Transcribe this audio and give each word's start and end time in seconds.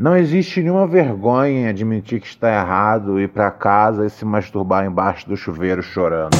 Não 0.00 0.16
existe 0.16 0.62
nenhuma 0.62 0.86
vergonha 0.86 1.50
em 1.50 1.68
admitir 1.68 2.22
que 2.22 2.26
está 2.26 2.50
errado, 2.50 3.20
ir 3.20 3.28
para 3.28 3.50
casa 3.50 4.06
e 4.06 4.08
se 4.08 4.24
masturbar 4.24 4.86
embaixo 4.86 5.28
do 5.28 5.36
chuveiro 5.36 5.82
chorando. 5.82 6.30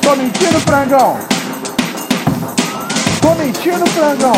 Tô 0.00 0.14
mentindo, 0.14 0.60
frangão? 0.60 1.18
Tô 3.20 3.34
mentindo, 3.34 3.86
frangão? 3.88 4.32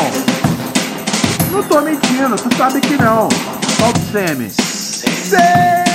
Não 1.52 1.62
tô 1.64 1.82
mentindo, 1.82 2.36
tu 2.36 2.56
sabe 2.56 2.80
que 2.80 2.96
não. 2.96 3.28
Solta 3.76 3.98
o 3.98 4.10
semi. 4.10 4.48
Semi 4.48 5.89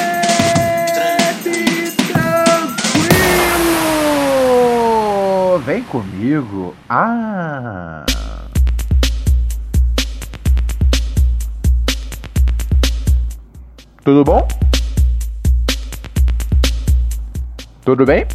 Vem 5.66 5.82
comigo. 5.86 6.76
Ah! 6.88 8.06
Tudo 14.04 14.24
bom? 14.24 14.48
Tudo 17.84 18.06
bem? 18.06 18.28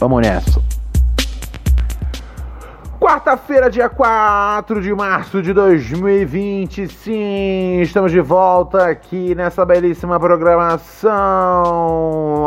Vamos 0.00 0.20
nessa. 0.20 0.73
Quarta-feira, 3.04 3.68
dia 3.70 3.90
4 3.90 4.80
de 4.80 4.94
março 4.94 5.42
de 5.42 5.52
2020, 5.52 6.88
sim, 6.88 7.82
estamos 7.82 8.10
de 8.10 8.20
volta 8.22 8.86
aqui 8.86 9.34
nessa 9.34 9.62
belíssima 9.62 10.18
programação. 10.18 11.12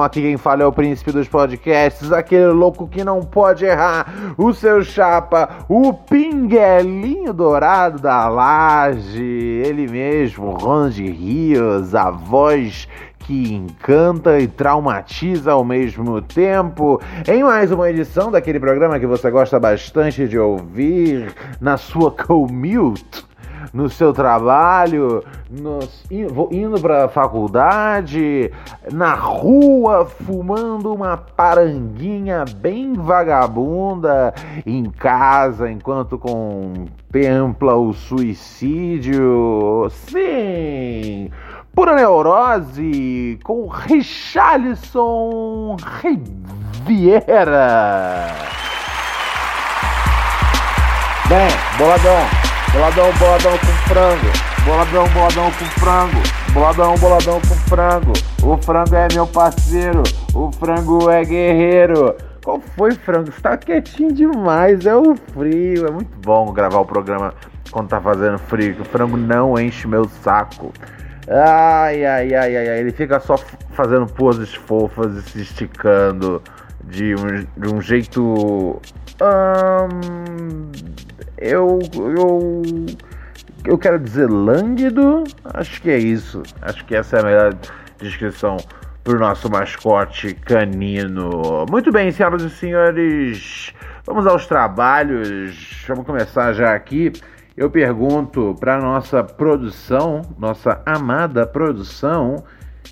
Aqui 0.02 0.20
quem 0.20 0.36
fala 0.36 0.64
é 0.64 0.66
o 0.66 0.72
príncipe 0.72 1.12
dos 1.12 1.28
podcasts, 1.28 2.12
aquele 2.12 2.48
louco 2.48 2.88
que 2.88 3.04
não 3.04 3.20
pode 3.22 3.66
errar, 3.66 4.12
o 4.36 4.52
seu 4.52 4.84
chapa, 4.84 5.48
o 5.70 5.94
pinguelinho 5.94 7.34
dourado 7.34 8.00
da 8.00 8.28
laje, 8.28 9.22
ele 9.22 9.88
mesmo, 9.88 10.58
Ron 10.58 10.90
de 10.90 11.06
Rios, 11.08 11.94
a 11.94 12.10
voz 12.10 12.88
que 13.28 13.54
encanta 13.54 14.40
e 14.40 14.48
traumatiza 14.48 15.52
ao 15.52 15.66
mesmo 15.66 16.22
tempo. 16.22 17.02
Em 17.28 17.44
mais 17.44 17.74
uma 17.74 17.90
edição 17.90 18.32
daquele 18.32 18.58
programa 18.58 18.98
que 18.98 19.06
você 19.06 19.30
gosta 19.30 19.60
bastante 19.60 20.26
de 20.30 20.40
ouvir 20.40 21.36
na 21.60 21.76
sua 21.76 22.10
commute 22.16 23.28
no 23.74 23.90
seu 23.90 24.14
trabalho, 24.14 25.22
nos, 25.52 26.04
indo 26.10 26.80
para 26.80 27.06
a 27.06 27.10
faculdade, 27.10 28.50
na 28.92 29.14
rua, 29.14 30.06
fumando 30.06 30.94
uma 30.94 31.18
paranguinha 31.18 32.46
bem 32.56 32.94
vagabunda, 32.94 34.34
em 34.66 34.86
casa, 34.86 35.70
enquanto 35.70 36.18
contempla 36.18 37.76
o 37.76 37.92
suicídio. 37.92 39.88
Sim! 39.90 41.30
Pura 41.78 41.94
Neurose 41.94 43.38
com 43.44 43.68
Richarlison 43.68 45.78
Riviera. 46.02 47.54
Bem, 51.30 51.48
boladão, 51.78 52.18
boladão, 52.74 53.14
boladão 53.20 53.52
com 53.60 53.74
frango, 53.88 54.26
boladão, 54.66 55.08
boladão 55.10 55.52
com 55.52 55.66
frango, 55.80 56.20
boladão, 56.52 56.96
boladão 56.96 57.40
com 57.42 57.56
frango. 57.70 58.14
O 58.42 58.58
frango 58.58 58.96
é 58.96 59.08
meu 59.14 59.28
parceiro, 59.28 60.02
o 60.34 60.52
frango 60.54 61.12
é 61.12 61.24
guerreiro. 61.24 62.16
Qual 62.44 62.60
foi, 62.76 62.94
frango? 62.94 63.32
Você 63.32 63.40
tá 63.40 63.56
quietinho 63.56 64.12
demais, 64.12 64.84
é 64.88 64.96
o 64.96 65.16
frio. 65.16 65.86
É 65.86 65.92
muito 65.92 66.18
bom 66.26 66.52
gravar 66.52 66.80
o 66.80 66.86
programa 66.86 67.36
quando 67.70 67.90
tá 67.90 68.02
fazendo 68.02 68.40
frio, 68.40 68.82
o 68.82 68.86
frango 68.86 69.16
não 69.16 69.60
enche 69.60 69.88
meu 69.88 70.10
saco. 70.24 70.74
Ai, 71.30 72.06
ai, 72.06 72.34
ai, 72.34 72.56
ai, 72.56 72.70
ai. 72.70 72.80
Ele 72.80 72.92
fica 72.92 73.20
só 73.20 73.38
fazendo 73.72 74.06
poses 74.06 74.54
fofas 74.54 75.14
e 75.18 75.22
se 75.24 75.42
esticando 75.42 76.42
de 76.86 77.14
um, 77.16 77.46
de 77.58 77.74
um 77.74 77.82
jeito. 77.82 78.82
eu. 81.38 81.80
Eu. 81.94 82.62
Eu 83.66 83.78
quero 83.78 84.00
dizer 84.00 84.30
lânguido? 84.30 85.26
Acho 85.44 85.82
que 85.82 85.90
é 85.90 85.98
isso. 85.98 86.42
Acho 86.62 86.86
que 86.86 86.96
essa 86.96 87.18
é 87.18 87.20
a 87.20 87.24
melhor 87.24 87.54
descrição 88.00 88.56
pro 89.04 89.20
nosso 89.20 89.50
mascote 89.50 90.34
canino. 90.34 91.66
Muito 91.70 91.92
bem, 91.92 92.10
senhoras 92.12 92.44
e 92.44 92.50
senhores. 92.50 93.74
Vamos 94.06 94.26
aos 94.26 94.48
trabalhos. 94.48 95.84
Vamos 95.86 96.06
começar 96.06 96.54
já 96.54 96.74
aqui 96.74 97.12
eu 97.58 97.72
pergunto 97.72 98.56
para 98.60 98.80
nossa 98.80 99.24
produção, 99.24 100.22
nossa 100.38 100.80
amada 100.86 101.44
produção, 101.48 102.44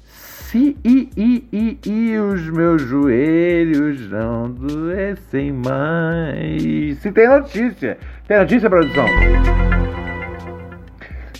se 0.03 0.75
e, 0.83 1.09
e, 1.15 1.47
e, 1.53 1.79
e 1.87 2.17
os 2.17 2.49
meus 2.49 2.81
joelhos 2.81 4.09
não 4.09 4.49
doessem 4.49 5.51
mais. 5.51 6.97
Se 6.97 7.11
tem 7.11 7.27
notícia. 7.27 7.99
Tem 8.27 8.39
notícia, 8.39 8.67
produção? 8.67 9.05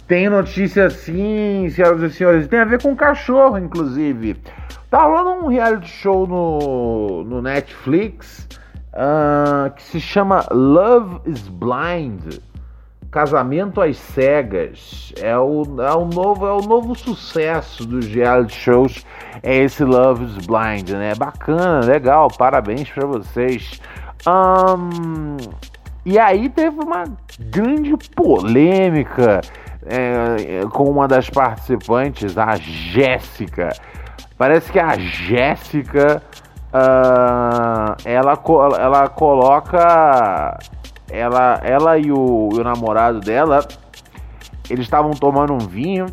Tem 0.07 0.29
notícia 0.29 0.87
sim, 0.91 1.67
senhoras 1.71 2.03
e 2.03 2.15
senhores. 2.15 2.47
Tem 2.47 2.59
a 2.59 2.65
ver 2.65 2.79
com 2.79 2.95
cachorro, 2.95 3.57
inclusive. 3.57 4.37
Tá 4.91 5.03
rolando 5.03 5.45
um 5.45 5.47
reality 5.47 5.89
show 5.89 6.27
no, 6.27 7.23
no 7.23 7.41
Netflix 7.41 8.47
uh, 8.93 9.73
que 9.75 9.81
se 9.81 9.99
chama 9.99 10.45
Love 10.51 11.21
is 11.25 11.47
Blind. 11.47 12.21
Casamento 13.15 13.79
às 13.79 13.95
Cegas 13.95 15.13
é 15.21 15.37
o, 15.37 15.63
é 15.79 15.95
o, 15.95 16.03
novo, 16.03 16.45
é 16.45 16.51
o 16.51 16.59
novo 16.59 16.93
sucesso 16.93 17.85
dos 17.85 18.07
reality 18.07 18.53
shows, 18.53 19.05
é 19.41 19.55
esse 19.55 19.85
Love 19.85 20.25
is 20.25 20.45
Blind, 20.45 20.89
né? 20.89 21.13
Bacana, 21.15 21.79
legal, 21.79 22.27
parabéns 22.27 22.89
para 22.89 23.07
vocês. 23.07 23.79
Um, 24.27 25.37
e 26.05 26.19
aí 26.19 26.49
teve 26.49 26.77
uma 26.77 27.05
grande 27.39 27.95
polêmica 28.13 29.39
é, 29.85 30.65
com 30.73 30.83
uma 30.83 31.07
das 31.07 31.29
participantes, 31.29 32.37
a 32.37 32.57
Jéssica. 32.57 33.69
Parece 34.37 34.69
que 34.69 34.79
a 34.79 34.97
Jéssica 34.97 36.21
uh, 36.73 37.95
ela, 38.03 38.37
ela 38.77 39.07
coloca 39.07 40.59
ela, 41.15 41.59
ela 41.63 41.97
e 41.97 42.11
o, 42.11 42.49
o 42.51 42.63
namorado 42.63 43.19
dela, 43.19 43.65
eles 44.69 44.85
estavam 44.85 45.11
tomando 45.11 45.53
um 45.53 45.59
vinho. 45.59 46.07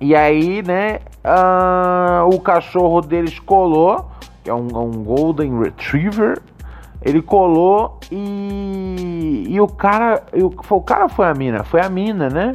E 0.00 0.14
aí, 0.14 0.62
né, 0.62 1.00
uh, 1.24 2.28
o 2.28 2.40
cachorro 2.40 3.00
deles 3.00 3.38
colou, 3.38 4.10
que 4.44 4.50
é 4.50 4.54
um, 4.54 4.66
um 4.78 5.04
Golden 5.04 5.58
Retriever. 5.60 6.40
Ele 7.02 7.22
colou 7.22 8.00
e, 8.10 9.44
e 9.48 9.60
o 9.60 9.68
cara, 9.68 10.22
o, 10.32 10.74
o 10.74 10.80
cara 10.80 11.08
foi 11.08 11.26
a 11.26 11.34
mina, 11.34 11.62
foi 11.62 11.80
a 11.80 11.88
mina, 11.88 12.28
né? 12.28 12.52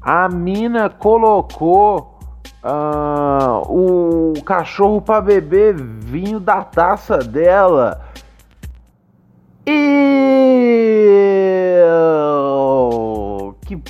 A 0.00 0.28
mina 0.28 0.88
colocou 0.88 2.18
uh, 2.62 3.62
o 3.68 4.42
cachorro 4.42 5.00
para 5.00 5.20
beber 5.20 5.74
vinho 5.74 6.40
da 6.40 6.62
taça 6.62 7.18
dela. 7.18 8.00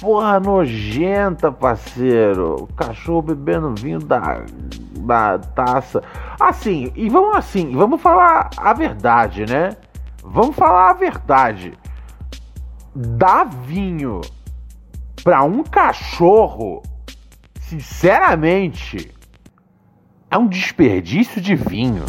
Porra 0.01 0.41
nojenta, 0.41 1.51
parceiro. 1.51 2.63
O 2.63 2.67
cachorro 2.75 3.23
bebendo 3.23 3.75
vinho 3.75 3.99
da, 3.99 4.45
da 4.99 5.39
taça. 5.39 6.03
Assim, 6.39 6.93
e 6.95 7.09
vamos 7.09 7.37
assim, 7.37 7.75
vamos 7.75 8.01
falar 8.01 8.51
a 8.57 8.73
verdade, 8.73 9.45
né? 9.47 9.77
Vamos 10.23 10.57
falar 10.57 10.91
a 10.91 10.95
verdade. 10.95 11.73
Dar 12.95 13.45
vinho 13.45 14.21
pra 15.23 15.43
um 15.45 15.63
cachorro 15.63 16.83
sinceramente, 17.69 19.15
é 20.31 20.39
um 20.39 20.49
desperdício 20.49 21.41
de 21.41 21.55
vinho. 21.55 22.05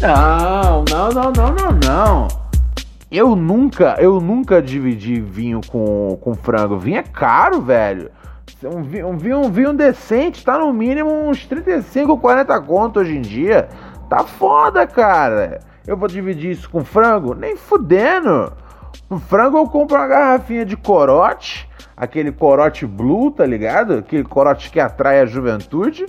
Não, 0.00 0.84
não, 0.90 1.08
não, 1.10 1.32
não, 1.32 1.54
não, 1.54 1.72
não. 1.72 2.45
Eu 3.10 3.36
nunca, 3.36 3.96
eu 4.00 4.20
nunca 4.20 4.60
dividi 4.60 5.20
vinho 5.20 5.60
com, 5.68 6.18
com 6.20 6.34
frango. 6.34 6.76
Vinho 6.76 6.98
é 6.98 7.02
caro, 7.04 7.60
velho. 7.60 8.10
Um 8.64 8.82
vinho, 8.82 9.08
um 9.08 9.16
vinho, 9.16 9.38
um 9.38 9.50
vinho 9.50 9.72
decente 9.72 10.44
tá 10.44 10.58
no 10.58 10.72
mínimo 10.72 11.10
uns 11.28 11.46
35, 11.46 12.18
40 12.18 12.60
conto 12.62 13.00
hoje 13.00 13.16
em 13.16 13.20
dia. 13.20 13.68
Tá 14.08 14.24
foda, 14.24 14.86
cara. 14.86 15.60
Eu 15.86 15.96
vou 15.96 16.08
dividir 16.08 16.50
isso 16.50 16.68
com 16.68 16.84
frango? 16.84 17.32
Nem 17.32 17.56
fudendo. 17.56 18.52
No 19.08 19.20
frango 19.20 19.56
eu 19.58 19.66
compro 19.68 19.96
uma 19.96 20.06
garrafinha 20.08 20.64
de 20.64 20.76
corote, 20.76 21.68
aquele 21.96 22.32
corote 22.32 22.84
blue, 22.84 23.30
tá 23.30 23.46
ligado? 23.46 23.94
Aquele 23.94 24.24
corote 24.24 24.68
que 24.68 24.80
atrai 24.80 25.20
a 25.20 25.26
juventude. 25.26 26.06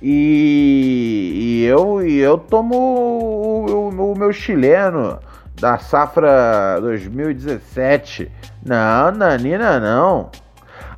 E, 0.00 1.32
e 1.34 1.64
eu, 1.64 2.06
e 2.06 2.18
eu 2.18 2.38
tomo 2.38 2.76
o, 2.76 3.66
o, 3.66 4.12
o 4.12 4.16
meu 4.16 4.32
chileno 4.32 5.18
da 5.60 5.78
safra 5.78 6.78
2017. 6.80 8.30
Não, 8.64 9.10
Nanina, 9.12 9.78
não. 9.78 10.30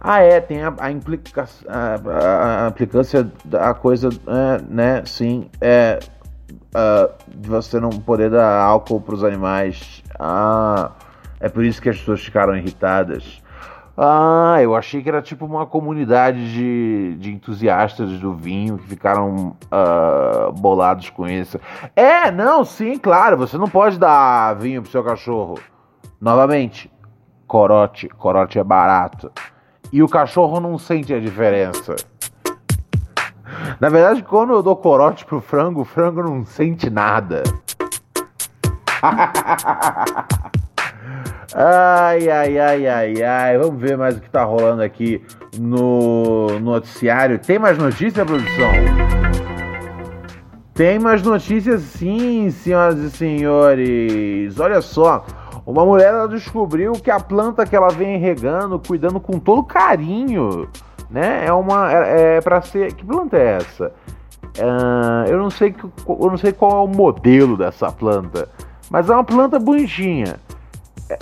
Ah, 0.01 0.21
é, 0.21 0.41
tem 0.41 0.63
a, 0.63 0.73
a, 0.79 0.91
implica, 0.91 1.47
a, 1.69 2.67
a, 2.67 2.69
implicância 2.69 3.31
da 3.45 3.75
coisa, 3.75 4.09
é, 4.09 4.63
né? 4.69 5.03
Sim, 5.05 5.51
é. 5.61 5.99
Uh, 6.73 7.11
você 7.37 7.81
não 7.81 7.91
poder 7.91 8.31
dar 8.31 8.61
álcool 8.61 9.01
para 9.01 9.15
os 9.15 9.25
animais. 9.25 10.05
Ah, 10.19 10.93
é 11.41 11.49
por 11.49 11.65
isso 11.65 11.83
que 11.83 11.89
as 11.89 11.99
pessoas 11.99 12.21
ficaram 12.21 12.57
irritadas. 12.57 13.43
Ah, 14.03 14.57
eu 14.63 14.75
achei 14.75 15.03
que 15.03 15.11
era 15.11 15.21
tipo 15.21 15.45
uma 15.45 15.67
comunidade 15.67 16.51
de, 16.55 17.17
de 17.19 17.31
entusiastas 17.35 18.19
do 18.19 18.33
vinho 18.35 18.79
que 18.79 18.89
ficaram 18.89 19.55
uh, 19.67 20.51
bolados 20.53 21.11
com 21.11 21.29
isso. 21.29 21.61
É, 21.95 22.31
não, 22.31 22.65
sim, 22.65 22.97
claro, 22.97 23.37
você 23.37 23.59
não 23.59 23.69
pode 23.69 23.99
dar 23.99 24.55
vinho 24.55 24.81
pro 24.81 24.91
seu 24.91 25.05
cachorro. 25.05 25.59
Novamente, 26.19 26.91
corote, 27.47 28.09
corote 28.09 28.59
é 28.59 28.65
barato. 28.65 29.31
E 29.93 30.03
o 30.03 30.09
cachorro 30.09 30.59
não 30.61 30.79
sente 30.79 31.13
a 31.13 31.21
diferença. 31.21 31.95
Na 33.79 33.91
verdade, 33.91 34.23
quando 34.23 34.55
eu 34.55 34.63
dou 34.63 34.77
corote 34.77 35.27
pro 35.27 35.43
frango, 35.43 35.83
o 35.83 35.85
frango 35.85 36.23
não 36.23 36.43
sente 36.47 36.89
nada. 36.89 37.43
Ai, 41.55 42.29
ai, 42.31 42.59
ai, 42.59 42.87
ai, 42.87 43.23
ai. 43.23 43.59
Vamos 43.59 43.81
ver 43.81 43.97
mais 43.97 44.17
o 44.17 44.21
que 44.21 44.31
tá 44.31 44.45
rolando 44.45 44.83
aqui 44.83 45.23
no 45.59 46.59
noticiário. 46.61 47.39
Tem 47.39 47.59
mais 47.59 47.77
notícia, 47.77 48.25
produção? 48.25 48.71
Tem 50.73 50.99
mais 50.99 51.23
notícias 51.23 51.83
sim, 51.83 52.51
senhoras 52.51 52.99
e 52.99 53.11
senhores. 53.11 54.61
Olha 54.61 54.81
só, 54.81 55.25
uma 55.67 55.85
mulher 55.85 56.29
descobriu 56.29 56.93
que 56.93 57.11
a 57.11 57.19
planta 57.19 57.67
que 57.67 57.75
ela 57.75 57.89
vem 57.89 58.19
regando, 58.19 58.79
cuidando 58.79 59.19
com 59.19 59.39
todo 59.39 59.65
carinho, 59.65 60.69
né? 61.11 61.45
É 61.45 61.53
uma 61.53 61.93
é, 61.93 62.37
é 62.37 62.41
para 62.41 62.63
ser 62.63 62.95
que 62.95 63.05
planta 63.05 63.37
é 63.37 63.57
essa? 63.57 63.93
Uh, 64.57 65.29
eu 65.29 65.39
não 65.39 65.51
sei 65.51 65.75
eu 66.09 66.31
não 66.31 66.37
sei 66.37 66.53
qual 66.53 66.71
é 66.73 66.85
o 66.85 66.89
modelo 66.89 67.57
dessa 67.57 67.91
planta, 67.91 68.49
mas 68.89 69.11
é 69.11 69.13
uma 69.13 69.25
planta 69.25 69.59
bonitinha. 69.59 70.37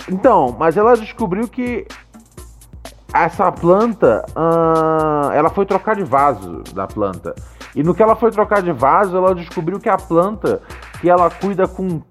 Então, 0.09 0.55
mas 0.57 0.77
ela 0.77 0.95
descobriu 0.95 1.47
que 1.47 1.87
essa 3.13 3.51
planta, 3.51 4.25
ela 5.33 5.49
foi 5.49 5.65
trocar 5.65 5.95
de 5.95 6.03
vaso 6.03 6.63
da 6.73 6.85
planta. 6.87 7.33
E 7.75 7.83
no 7.83 7.93
que 7.93 8.01
ela 8.01 8.15
foi 8.15 8.31
trocar 8.31 8.61
de 8.61 8.71
vaso, 8.71 9.17
ela 9.17 9.33
descobriu 9.35 9.79
que 9.79 9.89
a 9.89 9.97
planta 9.97 10.61
que 10.99 11.09
ela 11.09 11.29
cuida 11.29 11.67
com 11.67 12.01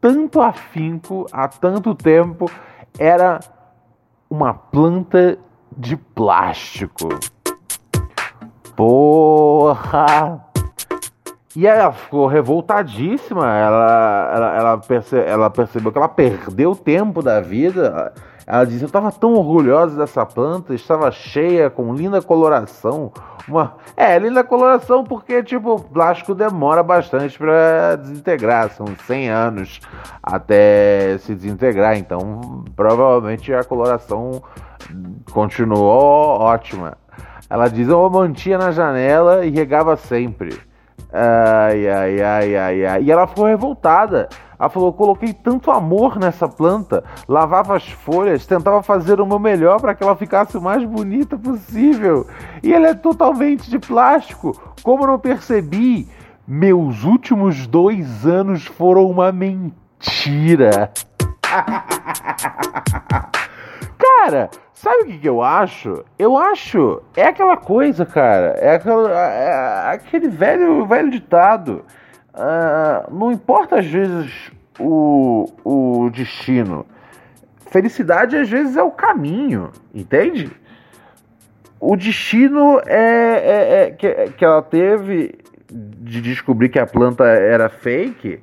tanto 0.00 0.40
afinco 0.40 1.26
há 1.32 1.48
tanto 1.48 1.94
tempo 1.94 2.50
era 2.98 3.40
uma 4.28 4.54
planta 4.54 5.38
de 5.76 5.96
plástico. 5.96 7.08
Porra! 8.76 10.43
E 11.56 11.66
ela 11.66 11.92
ficou 11.92 12.26
revoltadíssima. 12.26 13.46
Ela, 13.46 14.32
ela, 14.34 14.56
ela, 14.56 14.78
perce, 14.78 15.16
ela 15.16 15.48
percebeu 15.48 15.92
que 15.92 15.98
ela 15.98 16.08
perdeu 16.08 16.74
tempo 16.74 17.22
da 17.22 17.40
vida. 17.40 18.12
Ela 18.46 18.64
disse: 18.64 18.82
Eu 18.82 18.86
estava 18.86 19.12
tão 19.12 19.34
orgulhosa 19.34 19.96
dessa 19.96 20.26
planta, 20.26 20.74
estava 20.74 21.10
cheia, 21.12 21.70
com 21.70 21.94
linda 21.94 22.20
coloração. 22.20 23.12
Uma... 23.46 23.74
É, 23.96 24.18
linda 24.18 24.42
coloração 24.42 25.04
porque, 25.04 25.42
tipo, 25.42 25.74
o 25.74 25.80
plástico 25.80 26.34
demora 26.34 26.82
bastante 26.82 27.38
para 27.38 27.96
desintegrar. 27.96 28.70
São 28.70 28.86
100 29.06 29.28
anos 29.28 29.80
até 30.22 31.16
se 31.18 31.34
desintegrar. 31.34 31.96
Então, 31.96 32.64
provavelmente 32.74 33.54
a 33.54 33.62
coloração 33.62 34.42
continuou 35.32 36.40
ótima. 36.40 36.98
Ela 37.48 37.68
diz: 37.68 37.88
Eu 37.88 38.10
mantinha 38.10 38.58
na 38.58 38.72
janela 38.72 39.46
e 39.46 39.50
regava 39.50 39.96
sempre. 39.96 40.73
Ai, 41.12 41.88
ai, 41.88 42.20
ai, 42.20 42.56
ai, 42.56 42.86
ai. 42.86 43.02
E 43.04 43.12
ela 43.12 43.26
ficou 43.26 43.46
revoltada. 43.46 44.28
Ela 44.58 44.68
falou: 44.68 44.92
coloquei 44.92 45.32
tanto 45.32 45.70
amor 45.70 46.18
nessa 46.18 46.48
planta, 46.48 47.04
lavava 47.28 47.76
as 47.76 47.88
folhas, 47.88 48.46
tentava 48.46 48.82
fazer 48.82 49.20
o 49.20 49.26
meu 49.26 49.38
melhor 49.38 49.80
para 49.80 49.94
que 49.94 50.02
ela 50.02 50.16
ficasse 50.16 50.56
o 50.56 50.62
mais 50.62 50.84
bonita 50.84 51.38
possível. 51.38 52.26
E 52.62 52.72
ela 52.72 52.88
é 52.88 52.94
totalmente 52.94 53.70
de 53.70 53.78
plástico. 53.78 54.60
Como 54.82 55.06
não 55.06 55.18
percebi? 55.18 56.08
Meus 56.46 57.04
últimos 57.04 57.66
dois 57.66 58.26
anos 58.26 58.66
foram 58.66 59.08
uma 59.08 59.30
mentira. 59.32 60.90
Cara, 63.96 64.50
sabe 64.84 65.04
o 65.04 65.06
que, 65.06 65.18
que, 65.18 65.28
eu 65.28 65.42
acho? 65.42 66.04
Eu 66.18 66.36
acho. 66.36 67.02
É 67.16 67.26
aquela 67.26 67.56
coisa, 67.56 68.04
cara. 68.04 68.48
É, 68.58 68.74
aquela, 68.74 69.10
é, 69.10 69.44
é 69.46 69.94
aquele 69.94 70.28
velho, 70.28 70.84
velho 70.84 71.10
ditado. 71.10 71.84
Uh, 72.34 73.14
não 73.14 73.32
importa 73.32 73.78
às 73.78 73.86
vezes 73.86 74.52
o, 74.78 75.50
o 75.64 76.10
destino. 76.10 76.84
Felicidade 77.70 78.36
às 78.36 78.48
vezes 78.48 78.76
é 78.76 78.82
o 78.82 78.90
caminho, 78.90 79.70
entende? 79.94 80.52
O 81.80 81.96
destino 81.96 82.80
é, 82.86 82.96
é, 82.96 83.82
é 83.82 83.90
que, 83.90 84.32
que 84.32 84.44
ela 84.44 84.62
teve 84.62 85.34
de 85.70 86.20
descobrir 86.20 86.68
que 86.68 86.78
a 86.78 86.86
planta 86.86 87.24
era 87.24 87.68
fake. 87.68 88.40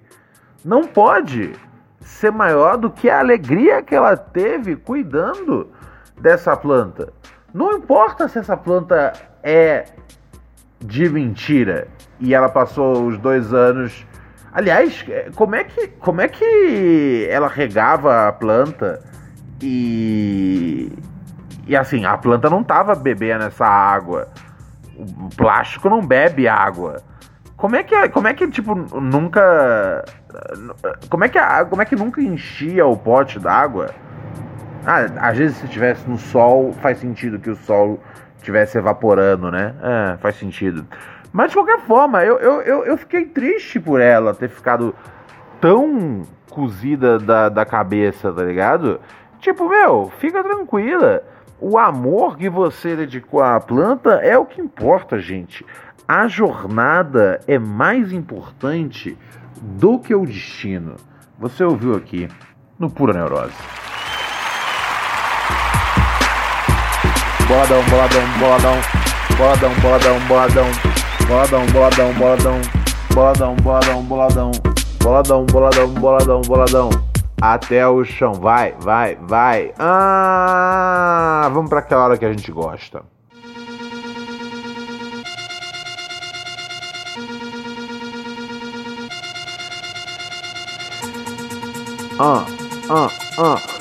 Não 0.65 0.84
pode 0.84 1.54
ser 2.00 2.32
maior 2.32 2.77
do 2.77 2.89
que 2.89 3.10
a 3.10 3.20
alegria 3.20 3.82
que 3.84 3.94
ela 3.94 4.18
teve 4.18 4.75
cuidando 4.75 5.70
dessa 6.20 6.56
planta. 6.56 7.12
Não 7.53 7.74
importa 7.74 8.27
se 8.27 8.39
essa 8.39 8.56
planta 8.56 9.13
é 9.44 9.86
de 10.80 11.10
mentira 11.10 11.88
e 12.20 12.34
ela 12.34 12.50
passou 12.50 13.06
os 13.08 13.18
dois 13.18 13.53
anos. 13.53 14.06
Aliás, 14.53 15.06
como 15.36 15.56
é 15.56 15.63
que, 15.63 15.88
como 15.88 16.22
é 16.22 16.27
que 16.27 17.27
ela 17.30 17.48
regava 17.48 18.27
a 18.27 18.32
planta 18.32 19.01
e. 19.62 20.91
E 21.68 21.75
assim, 21.75 22.06
a 22.06 22.18
planta 22.18 22.50
não 22.50 22.62
estava 22.62 22.96
bebendo 22.96 23.46
essa 23.46 23.65
água. 23.65 24.27
O 24.98 25.30
plástico 25.36 25.89
não 25.89 26.01
bebe 26.06 26.48
água. 26.48 27.01
Como 27.56 27.75
é 27.75 27.84
que, 27.84 28.10
como 28.10 28.27
é 28.27 28.34
que 28.34 28.48
tipo, 28.50 28.75
nunca. 28.75 30.03
Como 31.10 31.24
é 31.24 31.30
que, 31.30 31.39
como 31.70 31.82
é 31.82 31.86
que 31.86 31.96
nunca 31.96 32.22
enchia 32.22 32.86
o 32.86 32.98
pote 32.98 33.39
d'água? 33.39 33.94
Ah, 34.86 35.30
às 35.30 35.38
vezes 35.38 35.58
se 35.58 35.66
estivesse 35.66 36.10
no 36.10 36.18
sol, 36.18 36.74
faz 36.74 36.98
sentido 36.98 37.40
que 37.40 37.50
o 37.50 37.56
sol 37.56 38.00
estivesse 38.38 38.78
evaporando, 38.78 39.52
né? 39.52 39.76
É, 39.82 40.18
faz 40.18 40.36
sentido. 40.36 40.86
Mas 41.32 41.50
de 41.52 41.56
qualquer 41.56 41.80
forma, 41.82 42.24
eu, 42.24 42.40
eu, 42.40 42.84
eu, 42.84 42.98
fiquei 42.98 43.26
triste 43.26 43.80
por 43.80 44.02
ela 44.02 44.34
ter 44.34 44.50
ficado 44.50 44.94
tão 45.62 46.24
cozida 46.50 47.18
da, 47.18 47.48
da 47.48 47.66
cabeça, 47.66 48.34
tá 48.34 48.44
ligado? 48.44 49.00
Tipo, 49.40 49.70
meu, 49.70 50.12
fica 50.20 50.44
tranquila. 50.44 51.24
O 51.60 51.78
amor 51.78 52.38
que 52.38 52.50
você 52.50 52.96
dedicou 52.96 53.42
à 53.42 53.60
planta 53.60 54.16
é 54.16 54.38
o 54.38 54.46
que 54.46 54.60
importa, 54.60 55.20
gente. 55.20 55.66
A 56.08 56.28
jornada 56.28 57.40
é 57.48 57.58
mais 57.58 58.12
importante 58.12 59.18
do 59.62 60.00
que 60.00 60.14
o 60.14 60.26
destino. 60.26 60.96
Você 61.40 61.64
ouviu 61.64 61.96
aqui 61.96 62.28
no 62.78 62.90
Pura 62.90 63.14
Neurose. 63.14 63.54
boladão, 67.51 67.84
boladão, 67.84 68.22
boladão, 68.39 68.77
boladão, 69.38 69.74
boladão, 69.81 70.20
boladão, 70.25 70.70
boladão, 71.27 71.65
boladão, 71.67 72.05
boladão, 72.13 72.62
boladão, 73.13 73.55
boladão, 73.55 73.55
boladão, 74.05 74.51
boladão, 75.01 75.46
boladão, 75.46 75.88
boladão, 75.89 76.41
boladão, 76.43 76.89
até 77.41 77.86
o 77.86 78.05
chão, 78.05 78.36
vai, 78.36 78.74
vai, 78.79 79.17
vai. 79.22 79.74
Ah, 79.77 81.50
vamos 81.53 81.70
para 81.70 81.79
aquela 81.79 82.05
hora 82.05 82.17
que 82.17 82.24
a 82.24 82.31
gente 82.31 82.50
gosta. 82.53 83.03
Ah, 92.17 92.46
ah, 92.89 93.10
ah. 93.38 93.81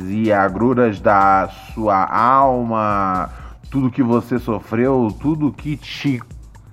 e 0.08 0.30
agruras 0.30 1.00
da 1.00 1.48
sua 1.72 2.04
alma, 2.04 3.30
tudo 3.70 3.90
que 3.90 4.02
você 4.02 4.38
sofreu, 4.38 5.08
tudo 5.20 5.50
que 5.52 5.78
te 5.78 6.20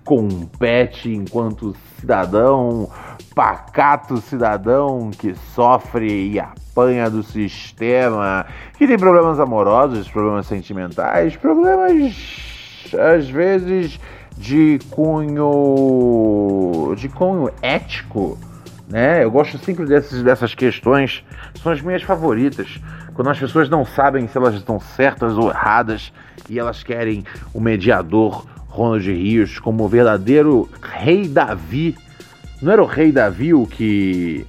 compete 0.07 1.13
enquanto 1.13 1.75
cidadão, 1.99 2.89
pacato 3.35 4.15
cidadão 4.21 5.11
que 5.11 5.35
sofre 5.53 6.31
e 6.31 6.39
apanha 6.39 7.09
do 7.09 7.21
sistema, 7.21 8.45
que 8.77 8.87
tem 8.87 8.97
problemas 8.97 9.37
amorosos, 9.37 10.07
problemas 10.07 10.47
sentimentais, 10.47 11.35
problemas 11.35 12.87
às 13.13 13.29
vezes 13.29 13.99
de 14.37 14.79
cunho 14.91 15.43
de 16.95 17.09
cunho 17.09 17.51
ético, 17.61 18.39
né? 18.87 19.25
Eu 19.25 19.29
gosto 19.29 19.57
sempre 19.57 19.85
desses, 19.85 20.23
dessas 20.23 20.55
questões, 20.55 21.21
são 21.61 21.69
as 21.69 21.81
minhas 21.81 22.01
favoritas. 22.01 22.79
Quando 23.13 23.29
as 23.29 23.37
pessoas 23.39 23.67
não 23.67 23.83
sabem 23.83 24.25
se 24.25 24.37
elas 24.37 24.55
estão 24.55 24.79
certas 24.79 25.37
ou 25.37 25.49
erradas 25.49 26.13
e 26.49 26.57
elas 26.57 26.81
querem 26.81 27.25
o 27.53 27.59
mediador 27.59 28.45
Ronald 28.67 29.05
Rios 29.05 29.59
como 29.59 29.85
o 29.85 29.87
verdadeiro 29.87 30.69
rei 30.81 31.27
Davi. 31.27 31.95
Não 32.61 32.71
era 32.71 32.81
o 32.81 32.85
rei 32.85 33.11
Davi 33.11 33.53
o 33.53 33.65
que 33.65 34.45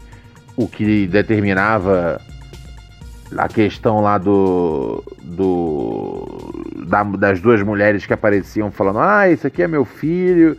o 0.56 0.66
que 0.66 1.06
determinava 1.06 2.20
a 3.36 3.48
questão 3.48 4.00
lá 4.00 4.18
do, 4.18 5.04
do 5.22 6.26
da, 6.86 7.02
das 7.04 7.40
duas 7.40 7.62
mulheres 7.62 8.06
que 8.06 8.12
apareciam 8.12 8.70
falando: 8.70 8.98
"Ah, 8.98 9.28
esse 9.28 9.46
aqui 9.46 9.62
é 9.62 9.68
meu 9.68 9.84
filho", 9.84 10.56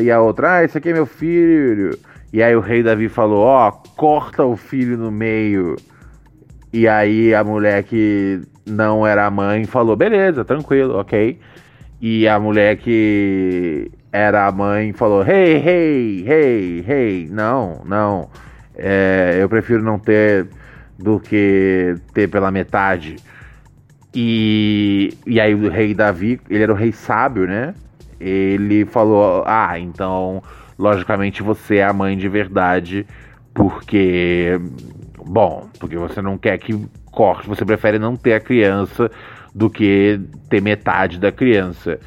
e 0.00 0.10
a 0.10 0.20
outra: 0.20 0.56
"Ah, 0.56 0.64
esse 0.64 0.76
aqui 0.76 0.90
é 0.90 0.92
meu 0.92 1.06
filho". 1.06 1.98
E 2.32 2.42
aí 2.42 2.54
o 2.56 2.60
rei 2.60 2.82
Davi 2.82 3.08
falou: 3.08 3.40
"Ó, 3.44 3.68
oh, 3.68 3.72
corta 3.96 4.44
o 4.44 4.56
filho 4.56 4.96
no 4.98 5.10
meio". 5.10 5.76
E 6.72 6.88
aí 6.88 7.34
a 7.34 7.44
mulher 7.44 7.82
que 7.84 8.40
não 8.66 9.06
era 9.06 9.26
a 9.26 9.30
mãe 9.30 9.64
falou: 9.64 9.96
"Beleza, 9.96 10.44
tranquilo, 10.44 10.98
OK". 10.98 11.38
E 12.02 12.26
a 12.26 12.40
mulher 12.40 12.78
que 12.78 13.88
era 14.10 14.48
a 14.48 14.50
mãe 14.50 14.92
falou: 14.92 15.24
Hey, 15.24 15.62
hey, 15.64 16.24
hey, 16.28 16.84
hey, 16.84 17.28
não, 17.30 17.80
não. 17.86 18.28
É, 18.74 19.38
eu 19.40 19.48
prefiro 19.48 19.84
não 19.84 20.00
ter 20.00 20.48
do 20.98 21.20
que 21.20 21.94
ter 22.12 22.28
pela 22.28 22.50
metade. 22.50 23.18
E, 24.12 25.16
e 25.24 25.40
aí 25.40 25.54
o 25.54 25.70
rei 25.70 25.94
Davi, 25.94 26.40
ele 26.50 26.64
era 26.64 26.72
o 26.72 26.76
rei 26.76 26.90
sábio, 26.90 27.46
né? 27.46 27.72
Ele 28.18 28.84
falou: 28.84 29.44
Ah, 29.46 29.78
então, 29.78 30.42
logicamente 30.76 31.40
você 31.40 31.76
é 31.76 31.84
a 31.84 31.92
mãe 31.92 32.18
de 32.18 32.28
verdade, 32.28 33.06
porque. 33.54 34.60
Bom, 35.24 35.68
porque 35.78 35.96
você 35.96 36.20
não 36.20 36.36
quer 36.36 36.58
que 36.58 36.84
corte, 37.12 37.48
você 37.48 37.64
prefere 37.64 37.96
não 37.96 38.16
ter 38.16 38.34
a 38.34 38.40
criança 38.40 39.08
do 39.54 39.68
que 39.68 40.20
ter 40.48 40.60
metade 40.60 41.18
da 41.18 41.30
criança. 41.30 41.98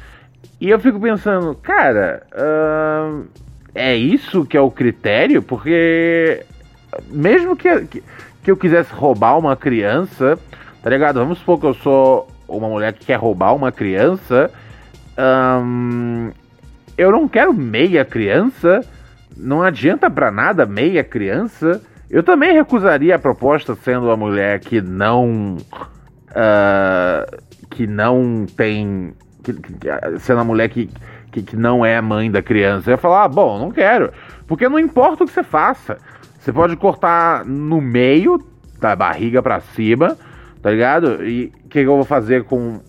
E 0.60 0.70
eu 0.70 0.80
fico 0.80 0.98
pensando, 0.98 1.54
cara, 1.54 2.22
uh, 2.32 3.26
é 3.74 3.94
isso 3.94 4.44
que 4.44 4.56
é 4.56 4.60
o 4.60 4.70
critério? 4.70 5.42
Porque 5.42 6.44
mesmo 7.08 7.54
que, 7.56 7.80
que, 7.82 8.02
que, 8.42 8.50
eu 8.50 8.56
quisesse 8.56 8.92
roubar 8.92 9.38
uma 9.38 9.54
criança, 9.54 10.38
tá 10.82 10.88
ligado? 10.88 11.20
Vamos 11.20 11.38
supor 11.38 11.60
que 11.60 11.66
eu 11.66 11.74
sou 11.74 12.28
uma 12.48 12.68
mulher 12.68 12.92
que 12.94 13.04
quer 13.04 13.16
roubar 13.16 13.54
uma 13.54 13.70
criança. 13.70 14.50
Um, 15.18 16.30
eu 16.96 17.12
não 17.12 17.28
quero 17.28 17.52
meia 17.52 18.04
criança. 18.04 18.80
Não 19.36 19.62
adianta 19.62 20.10
pra 20.10 20.30
nada 20.30 20.64
meia 20.64 21.04
criança. 21.04 21.82
Eu 22.08 22.22
também 22.22 22.54
recusaria 22.54 23.16
a 23.16 23.18
proposta 23.18 23.74
sendo 23.74 24.06
uma 24.06 24.16
mulher 24.16 24.60
que 24.60 24.80
não 24.80 25.58
uh, 26.36 27.66
que 27.70 27.86
não 27.86 28.46
tem. 28.56 29.14
Que, 29.42 29.54
sendo 30.18 30.40
a 30.40 30.44
mulher 30.44 30.68
que, 30.68 30.90
que, 31.32 31.42
que, 31.42 31.56
não 31.56 31.84
é 31.84 32.00
mãe 32.00 32.30
da 32.30 32.42
criança. 32.42 32.90
Eu 32.90 32.92
ia 32.92 32.98
falar, 32.98 33.24
ah, 33.24 33.28
bom, 33.28 33.58
não 33.58 33.70
quero. 33.70 34.12
Porque 34.46 34.68
não 34.68 34.78
importa 34.78 35.24
o 35.24 35.26
que 35.26 35.32
você 35.32 35.42
faça. 35.42 35.98
Você 36.38 36.52
pode 36.52 36.76
cortar 36.76 37.44
no 37.44 37.80
meio, 37.80 38.44
da 38.80 38.94
barriga 38.94 39.42
para 39.42 39.60
cima, 39.60 40.16
tá 40.62 40.70
ligado? 40.70 41.24
E 41.24 41.52
o 41.64 41.68
que, 41.68 41.80
que, 41.82 41.88
eu 41.88 41.96
vou 41.96 42.04
fazer 42.04 42.44
com 42.44 42.80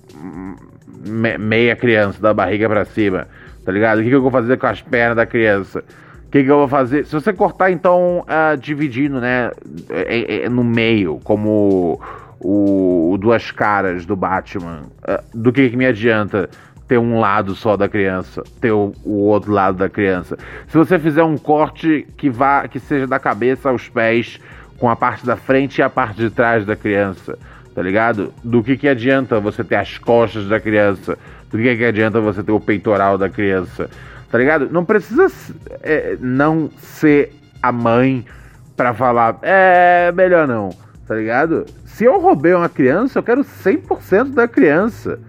me, 1.05 1.37
meia 1.37 1.75
criança, 1.75 2.21
da 2.21 2.33
barriga 2.33 2.67
para 2.67 2.85
cima? 2.85 3.27
Tá 3.65 3.71
ligado? 3.71 3.99
O 3.99 4.03
que, 4.03 4.09
que 4.09 4.15
eu 4.15 4.21
vou 4.21 4.31
fazer 4.31 4.57
com 4.57 4.67
as 4.67 4.81
pernas 4.81 5.15
da 5.15 5.25
criança? 5.25 5.83
O 6.27 6.29
que, 6.29 6.43
que, 6.43 6.51
eu 6.51 6.57
vou 6.57 6.67
fazer? 6.67 7.05
Se 7.05 7.13
você 7.13 7.31
cortar, 7.33 7.71
então, 7.71 8.19
uh, 8.21 8.57
dividindo, 8.57 9.19
né, 9.19 9.49
é, 9.89 10.43
é, 10.43 10.49
no 10.49 10.63
meio, 10.63 11.19
como 11.23 11.99
o, 12.39 13.11
o 13.13 13.17
Duas 13.17 13.51
Caras 13.51 14.05
do 14.05 14.15
Batman, 14.15 14.83
uh, 15.03 15.23
do 15.33 15.51
que, 15.51 15.69
que 15.69 15.77
me 15.77 15.85
adianta 15.85 16.49
ter 16.87 16.97
um 16.97 17.19
lado 17.19 17.53
só 17.53 17.75
da 17.75 17.89
criança, 17.89 18.43
ter 18.61 18.71
o, 18.71 18.93
o, 19.03 19.23
outro 19.23 19.51
lado 19.51 19.77
da 19.77 19.89
criança? 19.89 20.37
Se 20.67 20.77
você 20.77 20.97
fizer 20.97 21.23
um 21.23 21.37
corte 21.37 22.07
que 22.17 22.29
vá, 22.29 22.67
que 22.67 22.79
seja 22.79 23.05
da 23.07 23.19
cabeça 23.19 23.69
aos 23.69 23.89
pés, 23.89 24.39
com 24.77 24.89
a 24.89 24.95
parte 24.95 25.25
da 25.25 25.35
frente 25.35 25.79
e 25.79 25.81
a 25.81 25.89
parte 25.89 26.17
de 26.17 26.29
trás 26.29 26.65
da 26.65 26.75
criança, 26.75 27.37
tá 27.73 27.81
ligado? 27.81 28.33
Do 28.43 28.63
que, 28.63 28.77
que 28.77 28.87
adianta 28.87 29.39
você 29.39 29.63
ter 29.63 29.75
as 29.75 29.97
costas 29.97 30.47
da 30.47 30.59
criança? 30.59 31.17
Do 31.49 31.57
que, 31.57 31.75
que 31.75 31.85
adianta 31.85 32.19
você 32.21 32.43
ter 32.43 32.51
o 32.51 32.59
peitoral 32.59 33.17
da 33.17 33.29
criança? 33.29 33.89
Tá 34.29 34.37
ligado? 34.37 34.69
Não 34.69 34.85
precisa 34.85 35.27
é, 35.81 36.17
não 36.19 36.69
ser 36.77 37.33
a 37.61 37.71
mãe 37.71 38.25
para 38.75 38.93
falar, 38.93 39.39
é 39.41 40.11
melhor 40.11 40.47
não 40.47 40.69
tá 41.07 41.15
ligado? 41.15 41.65
Se 41.97 42.05
eu 42.05 42.19
roubei 42.19 42.53
uma 42.53 42.69
criança, 42.69 43.17
eu 43.17 43.23
quero 43.23 43.41
100% 43.41 44.35
da 44.35 44.47
criança. 44.47 45.19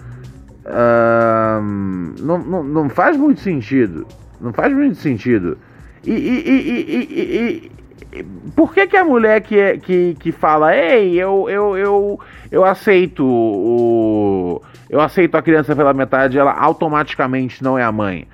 não, 2.20 2.37
não, 2.37 2.62
não 2.62 2.88
faz 2.90 3.16
muito 3.16 3.40
sentido. 3.40 4.06
Não 4.38 4.52
faz 4.52 4.70
muito 4.75 4.96
sentido. 4.96 5.56
E, 6.04 6.12
e, 6.12 7.70
e, 7.72 7.72
e, 8.12 8.22
por 8.54 8.75
que, 8.75 8.87
que 8.87 8.98
a 8.98 9.02
mulher 9.02 9.40
que, 9.40 9.58
é, 9.58 9.78
que, 9.78 10.14
que 10.20 10.30
fala, 10.30 10.76
ei, 10.76 11.14
eu, 11.14 11.48
eu, 11.48 11.75
eu, 11.78 12.20
eu 12.50 12.62
aceito 12.66 13.25
o. 13.25 14.60
Eu 14.90 15.00
aceito 15.00 15.37
a 15.37 15.42
criança 15.42 15.75
pela 15.75 15.94
metade, 15.94 16.38
ela 16.38 16.52
automaticamente 16.52 17.64
não 17.64 17.78
é 17.78 17.82
a 17.82 17.90
mãe? 17.90 18.28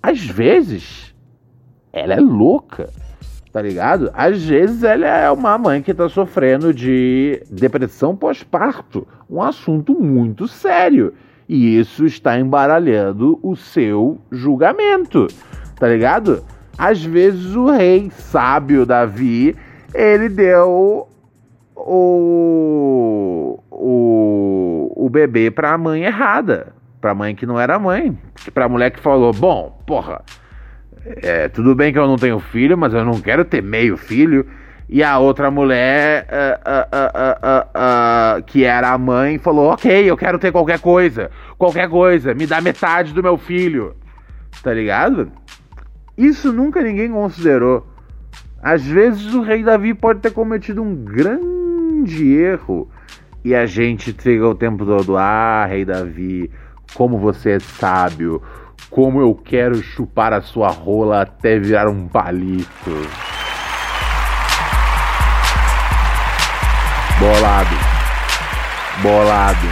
Às 0.00 0.24
vezes, 0.24 1.12
ela 1.92 2.14
é 2.14 2.20
louca 2.20 2.88
tá 3.52 3.60
ligado? 3.60 4.10
Às 4.14 4.44
vezes 4.44 4.82
ela 4.82 5.06
é 5.06 5.30
uma 5.30 5.58
mãe 5.58 5.82
que 5.82 5.92
tá 5.92 6.08
sofrendo 6.08 6.72
de 6.72 7.42
depressão 7.50 8.14
pós-parto, 8.14 9.06
um 9.28 9.42
assunto 9.42 9.94
muito 9.94 10.46
sério. 10.46 11.12
E 11.48 11.78
isso 11.78 12.06
está 12.06 12.38
embaralhando 12.38 13.38
o 13.42 13.56
seu 13.56 14.18
julgamento, 14.30 15.26
tá 15.78 15.88
ligado? 15.88 16.44
Às 16.78 17.04
vezes 17.04 17.56
o 17.56 17.68
rei 17.70 18.08
sábio 18.10 18.86
Davi, 18.86 19.56
ele 19.92 20.28
deu 20.28 21.08
o, 21.74 23.58
o, 23.70 24.92
o 24.94 25.10
bebê 25.10 25.50
pra 25.50 25.76
mãe 25.76 26.04
errada, 26.04 26.72
pra 27.00 27.14
mãe 27.14 27.34
que 27.34 27.46
não 27.46 27.58
era 27.58 27.80
mãe, 27.80 28.16
pra 28.54 28.68
mulher 28.68 28.90
que 28.92 29.00
falou, 29.00 29.32
bom, 29.32 29.76
porra, 29.84 30.22
é, 31.04 31.48
tudo 31.48 31.74
bem 31.74 31.92
que 31.92 31.98
eu 31.98 32.06
não 32.06 32.16
tenho 32.16 32.38
filho, 32.38 32.76
mas 32.76 32.92
eu 32.92 33.04
não 33.04 33.20
quero 33.20 33.44
ter 33.44 33.62
meio 33.62 33.96
filho. 33.96 34.46
E 34.88 35.02
a 35.04 35.18
outra 35.18 35.50
mulher, 35.50 36.26
uh, 36.26 36.70
uh, 37.08 38.38
uh, 38.40 38.42
que 38.42 38.64
era 38.64 38.90
a 38.90 38.98
mãe, 38.98 39.38
falou: 39.38 39.70
Ok, 39.70 40.10
eu 40.10 40.16
quero 40.16 40.38
ter 40.38 40.50
qualquer 40.50 40.80
coisa. 40.80 41.30
Qualquer 41.56 41.88
coisa, 41.88 42.34
me 42.34 42.44
dá 42.44 42.60
metade 42.60 43.12
do 43.14 43.22
meu 43.22 43.38
filho. 43.38 43.94
Tá 44.62 44.74
ligado? 44.74 45.30
Isso 46.18 46.52
nunca 46.52 46.82
ninguém 46.82 47.10
considerou. 47.10 47.86
Às 48.60 48.84
vezes 48.84 49.32
o 49.32 49.42
rei 49.42 49.62
Davi 49.62 49.94
pode 49.94 50.20
ter 50.20 50.32
cometido 50.32 50.82
um 50.82 50.94
grande 50.94 52.34
erro. 52.34 52.90
E 53.44 53.54
a 53.54 53.64
gente 53.66 54.12
fica 54.12 54.46
o 54.46 54.56
tempo 54.56 54.84
todo: 54.84 55.16
Ah, 55.16 55.64
rei 55.66 55.84
Davi, 55.84 56.50
como 56.94 57.16
você 57.16 57.52
é 57.52 57.60
sábio 57.60 58.42
como 58.88 59.20
eu 59.20 59.34
quero 59.34 59.82
chupar 59.82 60.32
a 60.32 60.40
sua 60.40 60.68
rola 60.68 61.22
até 61.22 61.58
virar 61.58 61.88
um 61.88 62.08
palito. 62.08 62.90
Bolado. 67.18 67.76
Bolado. 69.02 69.68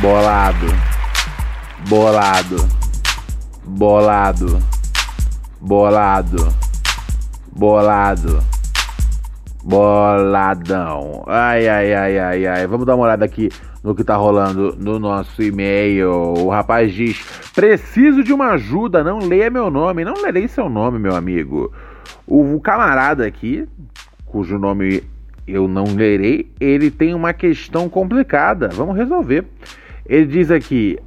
Bolado. 0.00 0.66
Bolado. 1.88 2.68
Bolado. 3.64 4.58
Bolado. 5.60 6.54
Bolado. 7.52 8.44
Boladão. 9.62 11.24
Ai, 11.26 11.68
ai, 11.68 11.94
ai, 11.94 12.18
ai, 12.18 12.46
ai. 12.46 12.66
Vamos 12.66 12.86
dar 12.86 12.94
uma 12.94 13.04
olhada 13.04 13.24
aqui 13.24 13.48
no 13.86 13.94
que 13.94 14.02
tá 14.02 14.16
rolando 14.16 14.76
no 14.76 14.98
nosso 14.98 15.40
e-mail. 15.40 16.10
O 16.10 16.48
rapaz 16.48 16.92
diz: 16.92 17.24
Preciso 17.54 18.24
de 18.24 18.32
uma 18.32 18.54
ajuda, 18.54 19.04
não 19.04 19.20
leia 19.20 19.48
meu 19.48 19.70
nome. 19.70 20.04
Não 20.04 20.20
lerei 20.20 20.48
seu 20.48 20.68
nome, 20.68 20.98
meu 20.98 21.14
amigo. 21.14 21.72
O 22.26 22.60
camarada 22.60 23.24
aqui, 23.24 23.64
cujo 24.24 24.58
nome 24.58 25.04
eu 25.46 25.68
não 25.68 25.84
lerei, 25.84 26.50
ele 26.58 26.90
tem 26.90 27.14
uma 27.14 27.32
questão 27.32 27.88
complicada. 27.88 28.68
Vamos 28.70 28.96
resolver. 28.96 29.44
Ele 30.04 30.26
diz 30.26 30.50
aqui. 30.50 30.98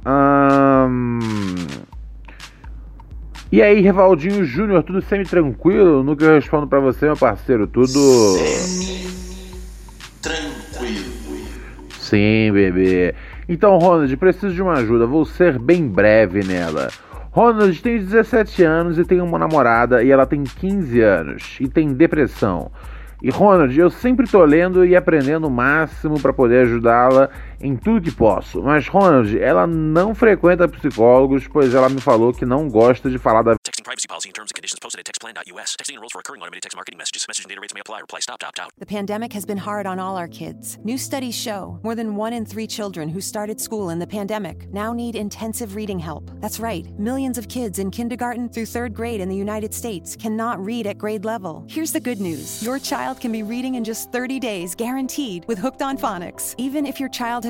Hum... 0.88 1.18
E 3.52 3.60
aí, 3.60 3.82
Revaldinho 3.82 4.42
Júnior, 4.42 4.82
tudo 4.82 5.02
semi-tranquilo? 5.02 6.02
No 6.02 6.16
que 6.16 6.24
eu 6.24 6.32
respondo 6.32 6.66
para 6.66 6.80
você, 6.80 7.06
meu 7.06 7.16
parceiro, 7.16 7.66
tudo. 7.66 7.98
Semi-tranquilo. 10.22 10.59
Sim, 12.10 12.50
bebê. 12.52 13.14
Então, 13.48 13.78
Ronald, 13.78 14.16
preciso 14.16 14.52
de 14.52 14.60
uma 14.60 14.72
ajuda. 14.72 15.06
Vou 15.06 15.24
ser 15.24 15.60
bem 15.60 15.86
breve 15.86 16.42
nela. 16.42 16.88
Ronald 17.30 17.80
tem 17.80 17.98
17 17.98 18.64
anos 18.64 18.98
e 18.98 19.04
tem 19.04 19.20
uma 19.20 19.38
namorada 19.38 20.02
e 20.02 20.10
ela 20.10 20.26
tem 20.26 20.42
15 20.42 21.00
anos 21.00 21.56
e 21.60 21.68
tem 21.68 21.94
depressão. 21.94 22.72
E 23.22 23.30
Ronald, 23.30 23.78
eu 23.78 23.90
sempre 23.90 24.26
tô 24.26 24.44
lendo 24.44 24.84
e 24.84 24.96
aprendendo 24.96 25.46
o 25.46 25.50
máximo 25.50 26.18
para 26.20 26.32
poder 26.32 26.62
ajudá-la 26.62 27.30
em 27.60 27.76
tudo 27.76 28.00
que 28.00 28.10
posso. 28.10 28.62
Mas 28.62 28.88
Ronald, 28.88 29.38
ela 29.38 29.66
não 29.66 30.14
frequenta 30.14 30.68
psicólogos, 30.68 31.46
pois 31.48 31.74
ela 31.74 31.88
me 31.88 32.00
falou 32.00 32.32
que 32.32 32.44
não 32.44 32.68
gosta 32.68 33.10
de 33.10 33.18
falar 33.18 33.42
da 33.42 33.54
Texting 33.80 33.84
privacy 33.84 34.08
policy 34.08 34.28
and 34.28 34.34
terms 34.34 34.50
and 34.50 34.56
conditions 34.56 34.78
posted 34.80 35.00
at 35.00 35.06
textplan.us. 35.06 35.76
Texting 35.76 35.94
enrolls 35.94 36.12
for 36.12 36.18
recurring 36.18 36.42
automated 36.42 36.62
text 36.62 36.76
marketing 36.76 36.98
messages. 36.98 37.26
Message 37.28 37.44
and 37.44 37.50
data 37.50 37.60
rates 37.60 37.74
may 37.74 37.80
apply. 37.80 38.00
Reply 38.00 38.20
stop 38.20 38.42
opt 38.42 38.58
out. 38.58 38.70
The 38.78 38.86
pandemic 38.86 39.32
has 39.32 39.44
been 39.44 39.58
hard 39.58 39.86
on 39.86 39.98
all 39.98 40.16
our 40.16 40.28
kids. 40.28 40.78
New 40.82 40.98
studies 40.98 41.34
show 41.34 41.78
more 41.82 41.94
than 41.94 42.16
one 42.16 42.32
in 42.32 42.44
three 42.46 42.66
children 42.66 43.08
who 43.08 43.20
started 43.20 43.60
school 43.60 43.90
in 43.90 43.98
the 43.98 44.06
pandemic 44.06 44.72
now 44.72 44.92
need 44.92 45.14
intensive 45.14 45.74
reading 45.74 45.98
help. 45.98 46.30
That's 46.40 46.60
right, 46.60 46.86
millions 46.98 47.38
of 47.38 47.48
kids 47.48 47.78
in 47.78 47.90
kindergarten 47.90 48.48
through 48.48 48.66
third 48.66 48.94
grade 48.94 49.20
in 49.20 49.28
the 49.28 49.36
United 49.36 49.72
States 49.74 50.16
cannot 50.16 50.62
read 50.64 50.86
at 50.86 50.98
grade 50.98 51.24
level. 51.24 51.64
Here's 51.68 51.92
the 51.92 52.00
good 52.00 52.20
news 52.20 52.62
your 52.62 52.78
child 52.78 53.20
can 53.20 53.32
be 53.32 53.42
reading 53.42 53.74
in 53.76 53.84
just 53.84 54.12
30 54.12 54.40
days, 54.40 54.74
guaranteed, 54.74 55.44
with 55.46 55.58
Hooked 55.58 55.82
on 55.82 55.96
Phonics. 55.96 56.54
Even 56.58 56.86
if 56.86 57.00
your 57.00 57.08
child 57.08 57.44
has 57.44 57.49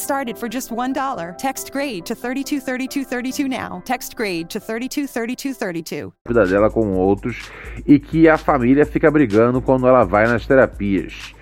started 0.01 0.37
for 0.37 0.49
just 0.49 0.71
$1. 0.71 1.37
Text 1.37 1.71
grade 1.71 2.05
to 2.05 2.15
323232 2.15 3.47
now. 3.47 3.81
Text 3.85 4.15
grade 4.15 4.49
to 4.49 4.59
323232. 4.59 6.11
vida 6.27 6.45
dela 6.45 6.69
com 6.69 6.93
outros 6.93 7.49
e 7.85 7.99
que 7.99 8.27
a 8.27 8.37
família 8.37 8.85
fica 8.85 9.11
brigando 9.11 9.61
quando 9.61 9.87
ela 9.87 10.03
vai 10.03 10.27
nas 10.27 10.45
terapias. 10.45 11.33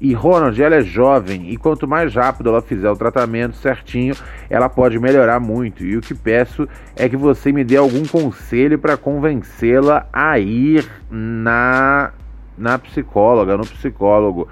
E 0.00 0.14
Ronald, 0.14 0.60
ela 0.62 0.76
é 0.76 0.82
jovem 0.82 1.50
e 1.50 1.56
quanto 1.56 1.88
mais 1.88 2.14
rápido 2.14 2.50
ela 2.50 2.62
fizer 2.62 2.88
o 2.88 2.96
tratamento 2.96 3.56
certinho, 3.56 4.14
ela 4.48 4.68
pode 4.68 4.96
melhorar 4.98 5.40
muito. 5.40 5.84
E 5.84 5.96
o 5.96 6.00
que 6.00 6.14
peço 6.14 6.68
é 6.94 7.08
que 7.08 7.16
você 7.16 7.50
me 7.50 7.64
dê 7.64 7.76
algum 7.76 8.06
conselho 8.06 8.78
para 8.78 8.96
convencê-la 8.96 10.06
a 10.12 10.38
ir 10.38 10.88
na 11.10 12.12
na 12.56 12.78
psicóloga, 12.78 13.56
no 13.56 13.64
psicólogo. 13.64 14.48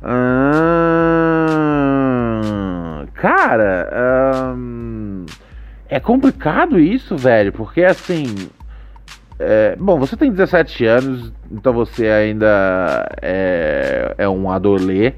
Ah, 0.00 0.24
cara, 3.18 4.54
hum, 4.56 5.26
é 5.88 5.98
complicado 5.98 6.78
isso, 6.78 7.16
velho, 7.16 7.52
porque 7.52 7.82
assim. 7.82 8.48
é, 9.38 9.76
bom, 9.76 9.98
você 9.98 10.16
tem 10.16 10.30
17 10.30 10.86
anos, 10.86 11.32
então 11.50 11.72
você 11.72 12.06
ainda 12.08 13.08
é, 13.20 14.14
é 14.16 14.28
um 14.28 14.50
adolê, 14.50 15.14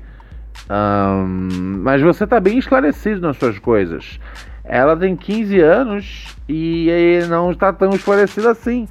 hum, 0.70 1.80
mas 1.82 2.00
você 2.00 2.26
tá 2.26 2.40
bem 2.40 2.58
esclarecido 2.58 3.20
nas 3.20 3.36
suas 3.36 3.58
coisas. 3.58 4.18
Ela 4.64 4.96
tem 4.96 5.16
15 5.16 5.60
anos 5.60 6.36
e 6.48 6.88
não 7.28 7.50
está 7.50 7.72
tão 7.72 7.90
esclarecida 7.90 8.50
assim. 8.50 8.88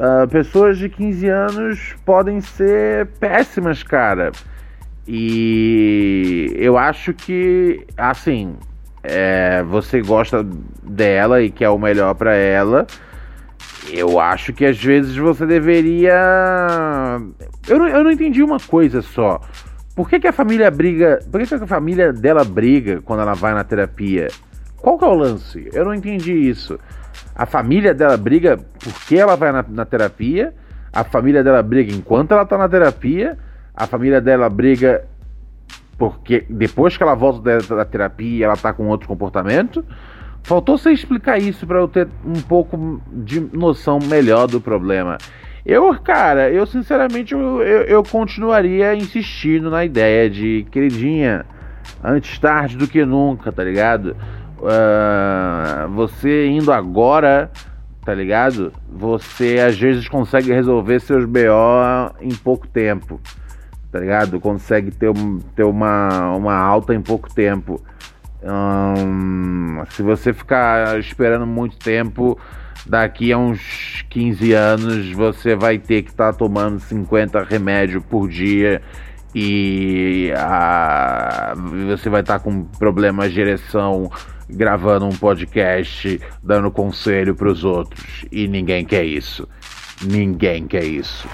Ah, 0.00 0.28
pessoas 0.30 0.78
de 0.78 0.88
15 0.88 1.28
anos 1.28 1.96
podem 2.04 2.40
ser 2.40 3.06
péssimas, 3.18 3.82
cara. 3.82 4.30
E 5.10 6.52
eu 6.56 6.76
acho 6.76 7.14
que, 7.14 7.82
assim, 7.96 8.56
é, 9.02 9.62
você 9.62 10.02
gosta 10.02 10.46
dela 10.82 11.40
e 11.40 11.50
quer 11.50 11.70
o 11.70 11.78
melhor 11.78 12.14
pra 12.14 12.34
ela. 12.34 12.86
Eu 13.90 14.20
acho 14.20 14.52
que 14.52 14.66
às 14.66 14.76
vezes 14.76 15.16
você 15.16 15.46
deveria. 15.46 16.12
Eu 17.66 17.78
não, 17.78 17.88
eu 17.88 18.04
não 18.04 18.10
entendi 18.10 18.42
uma 18.42 18.60
coisa 18.60 19.00
só. 19.00 19.40
Por 19.96 20.10
que, 20.10 20.20
que 20.20 20.28
a 20.28 20.32
família 20.32 20.70
briga. 20.70 21.20
Por 21.32 21.40
que, 21.40 21.46
que 21.46 21.54
a 21.54 21.66
família 21.66 22.12
dela 22.12 22.44
briga 22.44 23.00
quando 23.00 23.20
ela 23.20 23.32
vai 23.32 23.54
na 23.54 23.64
terapia? 23.64 24.28
Qual 24.76 24.98
que 24.98 25.06
é 25.06 25.08
o 25.08 25.14
lance? 25.14 25.70
Eu 25.72 25.86
não 25.86 25.94
entendi 25.94 26.34
isso. 26.34 26.78
A 27.34 27.46
família 27.46 27.94
dela 27.94 28.18
briga 28.18 28.58
porque 28.78 29.16
ela 29.16 29.36
vai 29.36 29.52
na, 29.52 29.64
na 29.66 29.86
terapia. 29.86 30.52
A 30.92 31.02
família 31.02 31.42
dela 31.42 31.62
briga 31.62 31.94
enquanto 31.94 32.32
ela 32.32 32.44
tá 32.44 32.58
na 32.58 32.68
terapia. 32.68 33.38
A 33.78 33.86
família 33.86 34.20
dela 34.20 34.50
briga 34.50 35.04
porque 35.96 36.44
depois 36.48 36.96
que 36.96 37.02
ela 37.02 37.14
volta 37.14 37.40
da, 37.40 37.76
da 37.76 37.84
terapia 37.84 38.46
ela 38.46 38.56
tá 38.56 38.72
com 38.72 38.88
outro 38.88 39.06
comportamento. 39.06 39.84
Faltou 40.42 40.78
você 40.78 40.92
explicar 40.92 41.38
isso 41.38 41.66
para 41.66 41.78
eu 41.78 41.88
ter 41.88 42.08
um 42.24 42.40
pouco 42.40 43.02
de 43.12 43.40
noção 43.40 43.98
melhor 43.98 44.46
do 44.46 44.60
problema. 44.60 45.18
Eu, 45.66 45.94
cara, 46.00 46.50
eu 46.50 46.64
sinceramente 46.66 47.34
eu, 47.34 47.62
eu, 47.62 47.82
eu 47.82 48.02
continuaria 48.02 48.94
insistindo 48.94 49.70
na 49.70 49.84
ideia 49.84 50.30
de 50.30 50.66
queridinha, 50.70 51.44
antes 52.02 52.38
tarde 52.38 52.76
do 52.76 52.88
que 52.88 53.04
nunca, 53.04 53.52
tá 53.52 53.62
ligado? 53.62 54.16
Ah, 54.62 55.88
você 55.94 56.46
indo 56.46 56.72
agora, 56.72 57.50
tá 58.04 58.14
ligado? 58.14 58.72
Você 58.90 59.58
às 59.58 59.78
vezes 59.78 60.08
consegue 60.08 60.52
resolver 60.52 61.00
seus 61.00 61.24
BO 61.26 62.14
em 62.20 62.34
pouco 62.34 62.66
tempo, 62.66 63.20
tá 63.90 63.98
ligado? 63.98 64.40
Consegue 64.40 64.90
ter, 64.90 65.12
ter 65.54 65.64
uma, 65.64 66.34
uma 66.34 66.54
alta 66.54 66.94
em 66.94 67.00
pouco 67.00 67.32
tempo. 67.32 67.82
Hum, 68.42 69.82
se 69.90 70.02
você 70.02 70.32
ficar 70.32 70.98
esperando 70.98 71.46
muito 71.46 71.76
tempo, 71.76 72.38
daqui 72.86 73.32
a 73.32 73.38
uns 73.38 74.04
15 74.08 74.52
anos 74.52 75.12
você 75.12 75.56
vai 75.56 75.78
ter 75.78 76.02
que 76.02 76.10
estar 76.10 76.32
tomando 76.32 76.78
50 76.78 77.42
remédios 77.42 78.02
por 78.04 78.28
dia 78.28 78.80
e 79.34 80.32
ah, 80.36 81.54
você 81.86 82.08
vai 82.08 82.20
estar 82.20 82.38
com 82.38 82.64
problemas 82.64 83.32
de 83.32 83.40
ereção 83.40 84.10
gravando 84.48 85.04
um 85.04 85.10
podcast 85.10 86.20
dando 86.42 86.70
conselho 86.70 87.34
para 87.34 87.48
os 87.48 87.64
outros 87.64 88.24
e 88.32 88.48
ninguém 88.48 88.84
quer 88.84 89.04
isso. 89.04 89.46
Ninguém 90.02 90.66
quer 90.66 90.84
isso. 90.84 91.28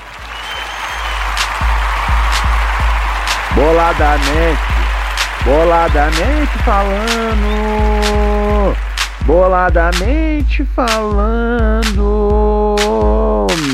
Boladamente, 3.55 4.61
boladamente 5.45 6.59
falando, 6.65 7.47
boladamente 9.25 10.65
falando, 10.75 11.87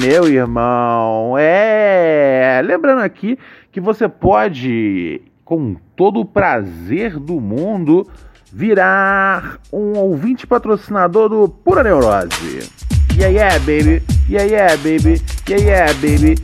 meu 0.00 0.28
irmão. 0.28 1.34
É, 1.38 2.60
lembrando 2.62 3.00
aqui 3.00 3.38
que 3.72 3.80
você 3.80 4.06
pode, 4.06 5.22
com 5.46 5.74
todo 5.96 6.20
o 6.20 6.26
prazer 6.26 7.18
do 7.18 7.40
mundo, 7.40 8.06
virar 8.52 9.58
um 9.72 9.96
ouvinte 9.96 10.46
patrocinador 10.46 11.30
do 11.30 11.48
Pura 11.48 11.82
Neurose. 11.82 12.68
Yeah, 13.16 13.32
yeah, 13.32 13.58
baby. 13.60 14.02
Yeah, 14.28 14.44
yeah, 14.44 14.76
baby. 14.76 15.22
Yeah, 15.48 15.62
yeah, 15.62 15.92
baby. 15.94 16.36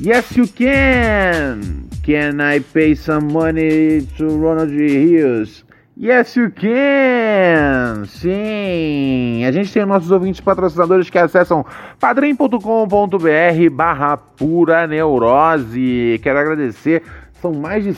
Yes, 0.00 0.34
you 0.36 0.48
can. 0.48 1.87
Can 2.08 2.40
I 2.40 2.60
pay 2.60 2.94
some 2.94 3.30
money 3.30 4.00
to 4.16 4.28
Ronald 4.38 4.70
Rios? 4.70 5.62
Yes, 5.94 6.36
you 6.36 6.50
can! 6.50 8.06
Sim! 8.06 9.44
A 9.44 9.52
gente 9.52 9.70
tem 9.70 9.84
nossos 9.84 10.10
ouvintes 10.10 10.40
patrocinadores 10.40 11.10
que 11.10 11.18
acessam 11.18 11.66
padrim.com.br 12.00 13.70
barra 13.70 14.16
pura 14.16 14.86
neurose. 14.86 16.18
Quero 16.22 16.38
agradecer 16.38 17.02
São 17.42 17.52
mais 17.52 17.84
de. 17.84 17.94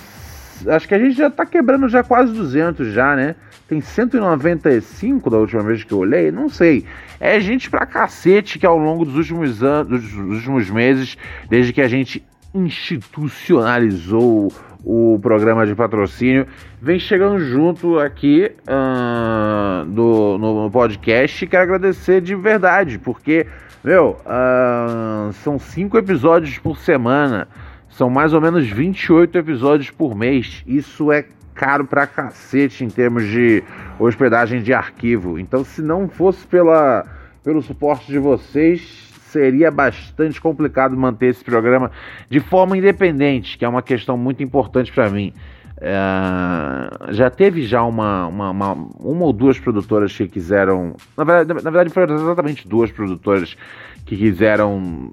Acho 0.69 0.89
que 0.89 0.95
a 0.97 0.99
gente 0.99 1.17
já 1.17 1.31
tá 1.31 1.47
quebrando 1.47 1.89
já 1.89 2.03
quase 2.03 2.33
200 2.33 2.93
já, 2.93 3.15
né? 3.15 3.37
Tem 3.69 3.81
195 3.81 5.31
da 5.31 5.39
última 5.39 5.63
vez 5.63 5.85
que 5.85 5.93
eu 5.93 5.99
olhei, 5.99 6.33
não 6.33 6.49
sei. 6.49 6.85
É 7.21 7.39
gente 7.39 7.71
pra 7.71 7.87
cacete 7.87 8.59
que 8.59 8.67
ao 8.67 8.77
longo 8.77 9.05
dos 9.05 9.15
últimos 9.15 9.63
anos, 9.63 10.03
dos 10.03 10.15
últimos 10.17 10.69
meses, 10.69 11.17
desde 11.49 11.73
que 11.73 11.81
a 11.81 11.87
gente 11.87 12.25
institucionalizou 12.55 14.53
o 14.85 15.19
programa 15.21 15.67
de 15.67 15.75
patrocínio, 15.75 16.47
vem 16.81 16.99
chegando 16.99 17.39
junto 17.39 17.99
aqui 17.99 18.51
uh, 18.63 19.85
do, 19.87 20.39
no, 20.39 20.65
no 20.65 20.71
podcast. 20.71 21.47
Quero 21.47 21.63
agradecer 21.63 22.21
de 22.21 22.35
verdade, 22.35 22.99
porque, 22.99 23.47
meu, 23.85 24.17
uh, 24.25 25.33
são 25.35 25.59
cinco 25.59 25.99
episódios 25.99 26.59
por 26.59 26.79
semana, 26.79 27.47
são 27.91 28.09
mais 28.09 28.33
ou 28.33 28.41
menos 28.41 28.67
28 28.69 29.37
episódios 29.39 29.91
por 29.91 30.15
mês. 30.15 30.63
Isso 30.67 31.13
é 31.13 31.27
caro 31.55 31.85
pra 31.85 32.07
cacete 32.07 32.85
em 32.85 32.89
termos 32.89 33.27
de 33.27 33.63
hospedagem 33.99 34.63
de 34.63 34.73
arquivo. 34.73 35.39
Então, 35.39 35.63
se 35.63 35.83
não 35.83 36.09
fosse 36.09 36.47
pela, 36.47 37.05
pelo 37.45 37.61
suporte 37.61 38.07
de 38.07 38.19
vocês, 38.19 39.10
seria 39.31 39.71
bastante 39.71 40.41
complicado 40.41 40.97
manter 40.97 41.27
esse 41.29 41.45
programa 41.45 41.91
de 42.29 42.41
forma 42.41 42.77
independente, 42.77 43.57
que 43.57 43.65
é 43.65 43.69
uma 43.69 43.83
questão 43.83 44.17
muito 44.17 44.43
importante 44.43 44.93
para 44.93 45.09
mim. 45.09 45.33
É, 45.81 47.13
já 47.15 47.31
teve 47.31 47.63
já 47.63 47.83
uma, 47.83 48.27
uma, 48.27 48.51
uma, 48.51 48.73
uma, 48.73 49.25
ou 49.25 49.33
duas 49.33 49.59
produtoras 49.59 50.15
que 50.15 50.29
quiseram. 50.29 50.95
Na 51.17 51.25
verdade, 51.25 51.65
na 51.65 51.71
verdade, 51.71 51.91
foram 51.91 52.15
exatamente 52.15 52.69
duas 52.69 52.91
produtoras 52.91 53.57
que 54.05 54.17
quiseram 54.17 55.11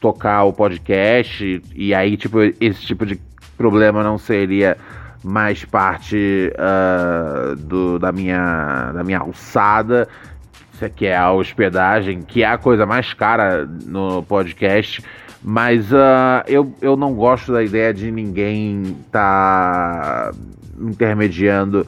tocar 0.00 0.44
o 0.44 0.52
podcast, 0.52 1.62
e 1.74 1.94
aí, 1.94 2.16
tipo, 2.16 2.40
esse 2.40 2.80
tipo 2.86 3.04
de 3.04 3.20
problema 3.56 4.02
não 4.02 4.16
seria 4.16 4.76
mais 5.24 5.64
parte 5.64 6.52
uh, 6.54 7.56
do, 7.56 7.98
da, 7.98 8.10
minha, 8.12 8.92
da 8.92 9.04
minha 9.04 9.18
alçada 9.18 10.08
que 10.88 11.06
é 11.06 11.16
a 11.16 11.32
hospedagem, 11.32 12.22
que 12.22 12.42
é 12.42 12.46
a 12.46 12.58
coisa 12.58 12.86
mais 12.86 13.12
cara 13.12 13.66
no 13.86 14.22
podcast. 14.22 15.02
Mas 15.42 15.90
uh, 15.92 16.44
eu, 16.46 16.72
eu 16.80 16.96
não 16.96 17.14
gosto 17.14 17.52
da 17.52 17.62
ideia 17.62 17.92
de 17.92 18.10
ninguém 18.12 18.96
tá 19.10 20.30
intermediando 20.78 21.86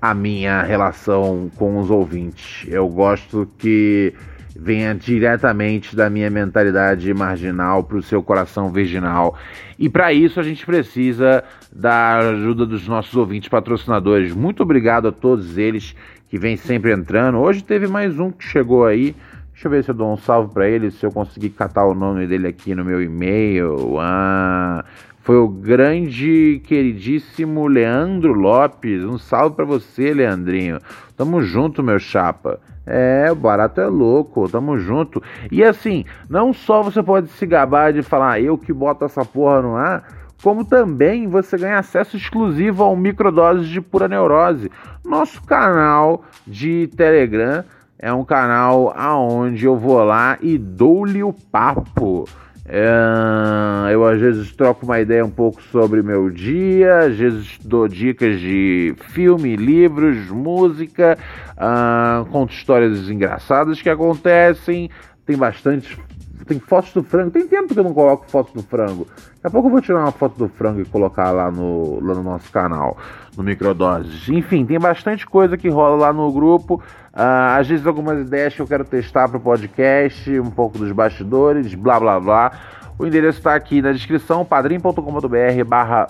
a 0.00 0.12
minha 0.12 0.62
relação 0.62 1.50
com 1.56 1.78
os 1.78 1.90
ouvintes. 1.90 2.66
Eu 2.68 2.88
gosto 2.88 3.48
que 3.58 4.12
venha 4.58 4.94
diretamente 4.94 5.94
da 5.94 6.08
minha 6.08 6.30
mentalidade 6.30 7.12
marginal 7.12 7.84
para 7.84 7.98
o 7.98 8.02
seu 8.02 8.22
coração 8.22 8.70
virginal. 8.70 9.36
E 9.78 9.88
para 9.88 10.12
isso 10.12 10.40
a 10.40 10.42
gente 10.42 10.64
precisa 10.64 11.44
da 11.70 12.18
ajuda 12.18 12.64
dos 12.64 12.88
nossos 12.88 13.14
ouvintes 13.14 13.48
patrocinadores. 13.48 14.32
Muito 14.32 14.62
obrigado 14.62 15.08
a 15.08 15.12
todos 15.12 15.58
eles 15.58 15.94
que 16.28 16.38
vem 16.38 16.56
sempre 16.56 16.92
entrando. 16.92 17.38
Hoje 17.38 17.62
teve 17.62 17.86
mais 17.86 18.18
um 18.18 18.30
que 18.30 18.44
chegou 18.44 18.84
aí. 18.84 19.14
Deixa 19.52 19.68
eu 19.68 19.70
ver 19.70 19.84
se 19.84 19.90
eu 19.90 19.94
dou 19.94 20.12
um 20.12 20.16
salve 20.16 20.52
para 20.52 20.68
ele, 20.68 20.90
se 20.90 21.04
eu 21.04 21.10
conseguir 21.10 21.50
catar 21.50 21.86
o 21.86 21.94
nome 21.94 22.26
dele 22.26 22.46
aqui 22.46 22.74
no 22.74 22.84
meu 22.84 23.02
e-mail. 23.02 23.98
Ah, 23.98 24.84
foi 25.22 25.36
o 25.36 25.48
grande, 25.48 26.60
queridíssimo 26.66 27.66
Leandro 27.66 28.32
Lopes. 28.32 29.02
Um 29.02 29.18
salve 29.18 29.56
para 29.56 29.64
você, 29.64 30.12
Leandrinho. 30.12 30.78
Tamo 31.16 31.40
junto, 31.42 31.82
meu 31.82 31.98
chapa. 31.98 32.60
É, 32.84 33.28
o 33.32 33.34
barato 33.34 33.80
é 33.80 33.86
louco, 33.86 34.48
tamo 34.48 34.78
junto. 34.78 35.22
E 35.50 35.64
assim, 35.64 36.04
não 36.28 36.52
só 36.52 36.82
você 36.82 37.02
pode 37.02 37.28
se 37.30 37.46
gabar 37.46 37.92
de 37.92 38.02
falar, 38.02 38.32
ah, 38.32 38.40
eu 38.40 38.58
que 38.58 38.72
boto 38.72 39.04
essa 39.04 39.24
porra 39.24 39.62
no 39.62 39.74
ar, 39.74 40.04
como 40.42 40.64
também 40.64 41.26
você 41.28 41.56
ganha 41.56 41.78
acesso 41.78 42.16
exclusivo 42.16 42.82
ao 42.82 42.96
Microdoses 42.96 43.68
de 43.68 43.80
Pura 43.80 44.08
Neurose. 44.08 44.70
Nosso 45.04 45.42
canal 45.42 46.24
de 46.46 46.88
Telegram 46.96 47.64
é 47.98 48.12
um 48.12 48.24
canal 48.24 48.92
aonde 48.96 49.64
eu 49.64 49.76
vou 49.76 50.02
lá 50.04 50.38
e 50.40 50.58
dou-lhe 50.58 51.22
o 51.22 51.32
papo. 51.32 52.26
É, 52.68 53.92
eu 53.92 54.04
às 54.04 54.20
vezes 54.20 54.50
troco 54.52 54.84
uma 54.84 54.98
ideia 54.98 55.24
um 55.24 55.30
pouco 55.30 55.62
sobre 55.62 56.02
meu 56.02 56.28
dia, 56.28 56.98
às 56.98 57.16
vezes 57.16 57.58
dou 57.64 57.86
dicas 57.86 58.40
de 58.40 58.92
filme, 59.12 59.54
livros, 59.54 60.28
música, 60.30 61.16
uh, 61.52 62.24
conto 62.26 62.52
histórias 62.52 63.08
engraçadas 63.08 63.80
que 63.80 63.88
acontecem. 63.88 64.90
Tem 65.24 65.36
bastante 65.36 65.96
tem 66.46 66.60
fotos 66.60 66.92
do 66.92 67.02
frango. 67.02 67.30
Tem 67.30 67.46
tempo 67.46 67.74
que 67.74 67.80
eu 67.80 67.84
não 67.84 67.92
coloco 67.92 68.30
fotos 68.30 68.52
do 68.52 68.62
frango. 68.62 69.06
Daqui 69.34 69.46
a 69.46 69.50
pouco 69.50 69.68
eu 69.68 69.72
vou 69.72 69.80
tirar 69.80 70.00
uma 70.00 70.12
foto 70.12 70.38
do 70.38 70.48
frango 70.48 70.80
e 70.80 70.84
colocar 70.84 71.30
lá 71.30 71.50
no, 71.50 71.98
lá 72.00 72.14
no 72.14 72.22
nosso 72.22 72.50
canal, 72.50 72.96
no 73.36 73.42
Microdoses. 73.42 74.28
Enfim, 74.28 74.64
tem 74.64 74.78
bastante 74.78 75.26
coisa 75.26 75.56
que 75.56 75.68
rola 75.68 75.96
lá 75.96 76.12
no 76.12 76.30
grupo. 76.32 76.76
Uh, 77.12 77.58
às 77.58 77.66
vezes 77.66 77.86
algumas 77.86 78.20
ideias 78.20 78.54
que 78.54 78.60
eu 78.60 78.66
quero 78.66 78.84
testar 78.84 79.28
para 79.28 79.38
o 79.38 79.40
podcast, 79.40 80.38
um 80.38 80.50
pouco 80.50 80.78
dos 80.78 80.92
bastidores, 80.92 81.74
blá 81.74 81.98
blá 81.98 82.20
blá. 82.20 82.52
O 82.98 83.06
endereço 83.06 83.38
está 83.38 83.54
aqui 83.54 83.82
na 83.82 83.92
descrição, 83.92 84.44
padrim.com.br 84.44 85.64
barra 85.66 86.06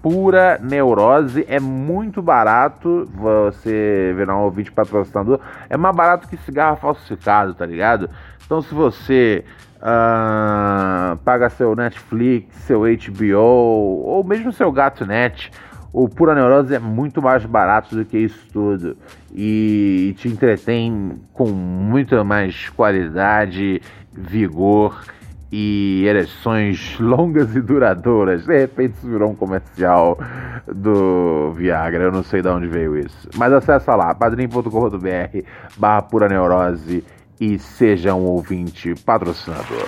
pura 0.00 0.58
neurose. 0.62 1.44
É 1.48 1.58
muito 1.58 2.22
barato 2.22 3.08
você 3.12 4.14
virar 4.16 4.36
um 4.36 4.42
ouvinte 4.42 4.70
patrocinador. 4.70 5.40
É 5.68 5.76
mais 5.76 5.96
barato 5.96 6.28
que 6.28 6.36
cigarro 6.38 6.76
falsificado, 6.76 7.54
tá 7.54 7.66
ligado? 7.66 8.08
Então 8.46 8.62
se 8.62 8.74
você 8.74 9.44
uh, 9.78 11.16
paga 11.18 11.48
seu 11.50 11.74
Netflix, 11.74 12.54
seu 12.56 12.82
HBO 12.82 13.38
ou 13.38 14.24
mesmo 14.24 14.52
seu 14.52 14.70
GatoNet, 14.70 15.50
o 15.92 16.08
Pura 16.08 16.34
Neurose 16.34 16.74
é 16.74 16.78
muito 16.78 17.22
mais 17.22 17.44
barato 17.44 17.96
do 17.96 18.04
que 18.04 18.18
isso 18.18 18.46
tudo 18.52 18.96
e 19.34 20.14
te 20.18 20.28
entretém 20.28 21.18
com 21.32 21.48
muito 21.48 22.22
mais 22.24 22.68
qualidade, 22.70 23.80
vigor 24.12 25.02
e 25.50 26.04
ereções 26.06 26.98
longas 27.00 27.56
e 27.56 27.60
duradouras. 27.60 28.44
De 28.44 28.58
repente 28.58 28.94
isso 28.98 29.08
virou 29.08 29.30
um 29.30 29.34
comercial 29.34 30.18
do 30.66 31.52
Viagra, 31.52 32.04
eu 32.04 32.12
não 32.12 32.22
sei 32.22 32.42
de 32.42 32.48
onde 32.48 32.66
veio 32.66 32.96
isso. 32.96 33.28
Mas 33.36 33.52
acessa 33.52 33.94
lá, 33.96 34.14
padrim.com.br 34.14 35.38
barra 35.78 36.02
pura 36.02 36.28
neurose 36.28 37.02
e 37.40 37.58
seja 37.58 38.14
um 38.14 38.24
ouvinte 38.24 38.94
patrocinador. 39.04 39.86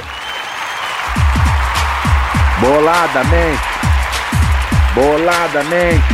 Boladamente, 2.61 3.63
boladamente, 4.95 6.05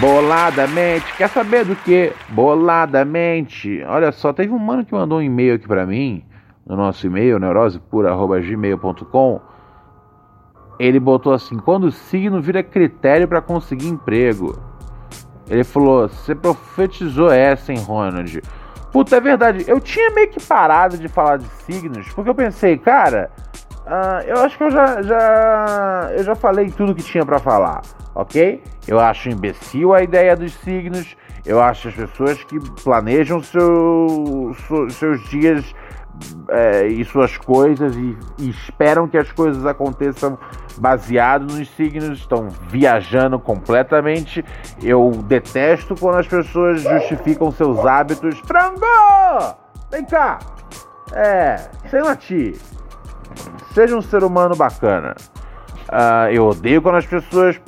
boladamente. 0.00 1.14
Quer 1.16 1.28
saber 1.28 1.64
do 1.64 1.76
que? 1.76 2.12
Boladamente. 2.30 3.82
Olha 3.86 4.10
só, 4.10 4.32
teve 4.32 4.52
um 4.52 4.58
mano 4.58 4.84
que 4.84 4.94
mandou 4.94 5.18
um 5.18 5.22
e-mail 5.22 5.54
aqui 5.56 5.68
para 5.68 5.86
mim, 5.86 6.24
no 6.66 6.76
nosso 6.76 7.06
e-mail, 7.06 7.38
neurosepura.gmail.com. 7.38 9.40
Ele 10.78 10.98
botou 10.98 11.32
assim: 11.32 11.58
quando 11.58 11.84
o 11.84 11.92
signo 11.92 12.40
vira 12.40 12.62
critério 12.62 13.28
para 13.28 13.42
conseguir 13.42 13.88
emprego. 13.88 14.58
Ele 15.48 15.64
falou: 15.64 16.08
você 16.08 16.34
profetizou 16.34 17.30
essa, 17.30 17.72
hein, 17.72 17.80
Ronald? 17.80 18.42
Puta, 18.92 19.16
é 19.16 19.20
verdade. 19.20 19.64
Eu 19.66 19.80
tinha 19.80 20.10
meio 20.10 20.28
que 20.28 20.42
parado 20.42 20.96
de 20.96 21.08
falar 21.08 21.38
de 21.38 21.46
signos, 21.64 22.08
porque 22.14 22.30
eu 22.30 22.34
pensei, 22.34 22.78
cara, 22.78 23.30
uh, 23.86 24.26
eu 24.26 24.38
acho 24.38 24.56
que 24.56 24.64
eu 24.64 24.70
já, 24.70 25.02
já, 25.02 26.10
eu 26.16 26.24
já 26.24 26.34
falei 26.34 26.70
tudo 26.70 26.94
que 26.94 27.02
tinha 27.02 27.24
para 27.24 27.38
falar, 27.38 27.82
ok? 28.14 28.62
Eu 28.86 28.98
acho 28.98 29.28
imbecil 29.28 29.94
a 29.94 30.02
ideia 30.02 30.34
dos 30.34 30.54
signos. 30.54 31.16
Eu 31.44 31.62
acho 31.62 31.88
as 31.88 31.94
pessoas 31.94 32.42
que 32.44 32.58
planejam 32.82 33.42
seu, 33.42 34.54
seus 34.90 35.22
dias 35.30 35.74
é, 36.48 36.86
e 36.86 37.04
suas 37.04 37.36
coisas 37.36 37.94
e, 37.96 38.16
e, 38.38 38.50
esperam 38.50 39.06
que 39.06 39.18
as 39.18 39.30
coisas 39.32 39.64
aconteçam 39.66 40.38
baseado 40.78 41.52
nos 41.52 41.68
signos, 41.70 42.18
estão 42.18 42.48
viajando 42.68 43.38
completamente. 43.38 44.44
Eu 44.82 45.10
detesto 45.24 45.94
quando 45.94 46.16
as 46.16 46.26
pessoas 46.26 46.82
justificam 46.82 47.50
seus 47.50 47.84
hábitos. 47.84 48.38
Frango! 48.40 49.56
Vem 49.90 50.04
cá! 50.04 50.38
É, 51.12 51.68
sem 51.90 52.02
latir. 52.02 52.56
Seja 53.72 53.96
um 53.96 54.02
ser 54.02 54.24
humano 54.24 54.56
bacana. 54.56 55.14
Uh, 55.88 56.30
eu 56.30 56.46
odeio 56.48 56.82
quando 56.82 56.96
as 56.96 57.06
pessoas 57.06 57.58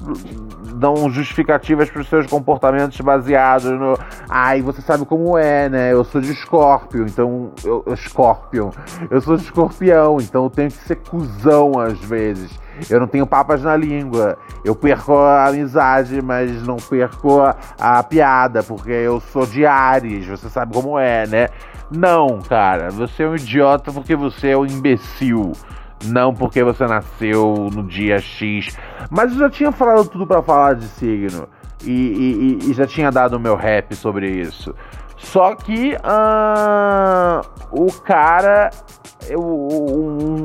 dão 0.81 1.11
justificativas 1.11 1.91
para 1.91 2.01
os 2.01 2.09
seus 2.09 2.27
comportamentos 2.27 2.99
baseados 3.01 3.71
no. 3.71 3.99
Ai, 4.29 4.63
você 4.63 4.81
sabe 4.81 5.05
como 5.05 5.37
é, 5.37 5.69
né? 5.69 5.93
Eu 5.93 6.03
sou 6.03 6.21
de 6.21 6.35
Scorpio, 6.35 7.05
então. 7.05 7.53
Eu, 7.63 7.85
Scorpion. 7.95 8.71
Eu 9.11 9.21
sou 9.21 9.37
de 9.37 9.45
escorpião, 9.45 10.17
então 10.21 10.45
eu 10.45 10.51
tenho 10.51 10.71
que 10.71 10.79
ser 10.79 10.97
cuzão 10.97 11.79
às 11.79 11.99
vezes. 11.99 12.59
Eu 12.89 12.99
não 12.99 13.07
tenho 13.07 13.27
papas 13.27 13.63
na 13.63 13.77
língua. 13.77 14.39
Eu 14.65 14.75
perco 14.75 15.15
a 15.15 15.49
amizade, 15.49 16.23
mas 16.23 16.63
não 16.67 16.77
perco 16.77 17.41
a, 17.41 17.55
a 17.79 18.03
piada, 18.03 18.63
porque 18.63 18.91
eu 18.91 19.21
sou 19.21 19.45
de 19.45 19.67
Ares. 19.67 20.27
Você 20.27 20.49
sabe 20.49 20.73
como 20.73 20.99
é, 20.99 21.27
né? 21.27 21.49
Não, 21.91 22.41
cara. 22.41 22.91
Você 22.91 23.25
é 23.25 23.29
um 23.29 23.35
idiota 23.35 23.93
porque 23.93 24.17
você 24.17 24.49
é 24.49 24.57
um 24.57 24.65
imbecil. 24.65 25.53
Não 26.05 26.35
porque 26.35 26.63
você 26.63 26.87
nasceu 26.87 27.69
no 27.73 27.83
dia 27.83 28.19
X. 28.19 28.77
Mas 29.11 29.33
eu 29.33 29.39
já 29.39 29.51
tinha 29.51 29.73
falado 29.73 30.09
tudo 30.09 30.27
para 30.27 30.43
falar 30.43 30.75
de 30.75 30.87
signo. 30.87 31.49
E, 31.83 31.91
e, 31.91 32.71
e, 32.71 32.75
já 32.75 32.87
tinha 32.87 33.11
dado 33.11 33.35
o 33.35 33.41
meu 33.41 33.57
rap 33.57 33.95
sobre 33.95 34.29
isso. 34.31 34.75
Só 35.17 35.55
que 35.55 35.95
uh, 35.95 37.41
o 37.71 37.91
cara. 37.93 38.71
Eu, 39.29 39.69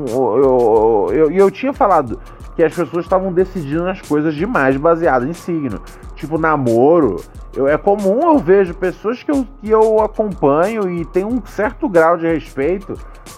eu, 0.08 0.42
eu, 0.42 1.14
eu, 1.14 1.30
eu 1.30 1.50
tinha 1.50 1.72
falado 1.72 2.20
que 2.56 2.64
as 2.64 2.74
pessoas 2.74 3.04
estavam 3.04 3.30
decidindo 3.30 3.86
as 3.86 4.00
coisas 4.00 4.34
demais 4.34 4.78
baseado 4.78 5.28
em 5.28 5.34
signo. 5.34 5.82
Tipo, 6.14 6.38
namoro. 6.38 7.22
Eu, 7.54 7.68
é 7.68 7.76
comum 7.76 8.22
eu 8.22 8.38
vejo 8.38 8.74
pessoas 8.74 9.22
que 9.22 9.30
eu, 9.30 9.46
que 9.60 9.70
eu 9.70 10.00
acompanho 10.00 10.90
e 10.90 11.04
tem 11.04 11.24
um 11.24 11.44
certo 11.44 11.88
grau 11.88 12.16
de 12.16 12.26
respeito, 12.26 12.94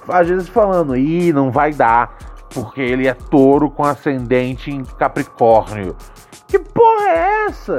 às 0.08 0.28
vezes 0.28 0.48
falando, 0.48 0.96
ih, 0.96 1.32
não 1.32 1.50
vai 1.50 1.72
dar, 1.72 2.16
porque 2.52 2.80
ele 2.80 3.06
é 3.06 3.14
touro 3.14 3.70
com 3.70 3.84
ascendente 3.84 4.70
em 4.70 4.84
Capricórnio. 4.84 5.96
Que 6.46 6.58
porra 6.58 7.08
é 7.08 7.46
essa? 7.46 7.76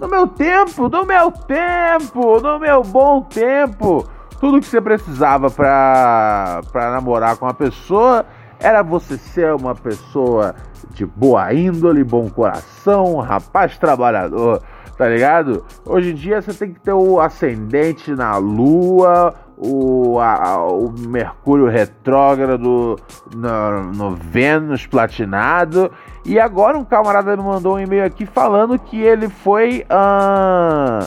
No 0.00 0.08
meu 0.08 0.26
tempo, 0.26 0.88
no 0.88 1.04
meu 1.04 1.30
tempo, 1.30 2.40
no 2.40 2.58
meu 2.58 2.82
bom 2.82 3.22
tempo, 3.22 4.06
tudo 4.40 4.60
que 4.60 4.66
você 4.66 4.80
precisava 4.80 5.50
pra 5.50 6.60
namorar 6.72 7.36
com 7.36 7.46
uma 7.46 7.54
pessoa 7.54 8.26
era 8.64 8.82
você 8.82 9.18
ser 9.18 9.54
uma 9.54 9.74
pessoa 9.74 10.54
de 10.88 11.04
boa 11.04 11.52
índole, 11.52 12.02
bom 12.02 12.30
coração, 12.30 13.16
rapaz 13.16 13.76
trabalhador, 13.76 14.62
tá 14.96 15.06
ligado? 15.06 15.66
Hoje 15.84 16.12
em 16.12 16.14
dia 16.14 16.40
você 16.40 16.54
tem 16.54 16.72
que 16.72 16.80
ter 16.80 16.94
o 16.94 17.20
ascendente 17.20 18.12
na 18.12 18.38
lua, 18.38 19.34
o, 19.58 20.18
a, 20.18 20.66
o 20.66 20.90
Mercúrio 20.98 21.66
retrógrado 21.66 22.96
no, 23.36 23.82
no 23.92 24.16
Vênus 24.16 24.86
platinado. 24.86 25.92
E 26.24 26.40
agora 26.40 26.78
um 26.78 26.84
camarada 26.84 27.36
me 27.36 27.42
mandou 27.42 27.74
um 27.74 27.80
e-mail 27.80 28.06
aqui 28.06 28.24
falando 28.24 28.78
que 28.78 28.98
ele 28.98 29.28
foi. 29.28 29.84
Uh, 29.90 31.06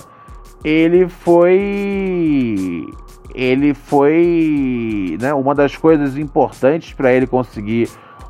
ele 0.63 1.07
foi 1.07 2.87
ele 3.33 3.73
foi, 3.73 5.17
né, 5.21 5.33
uma 5.33 5.53
das 5.53 5.75
coisas 5.75 6.17
importantes 6.17 6.93
para 6.93 7.11
ele 7.11 7.27
conseguir 7.27 7.89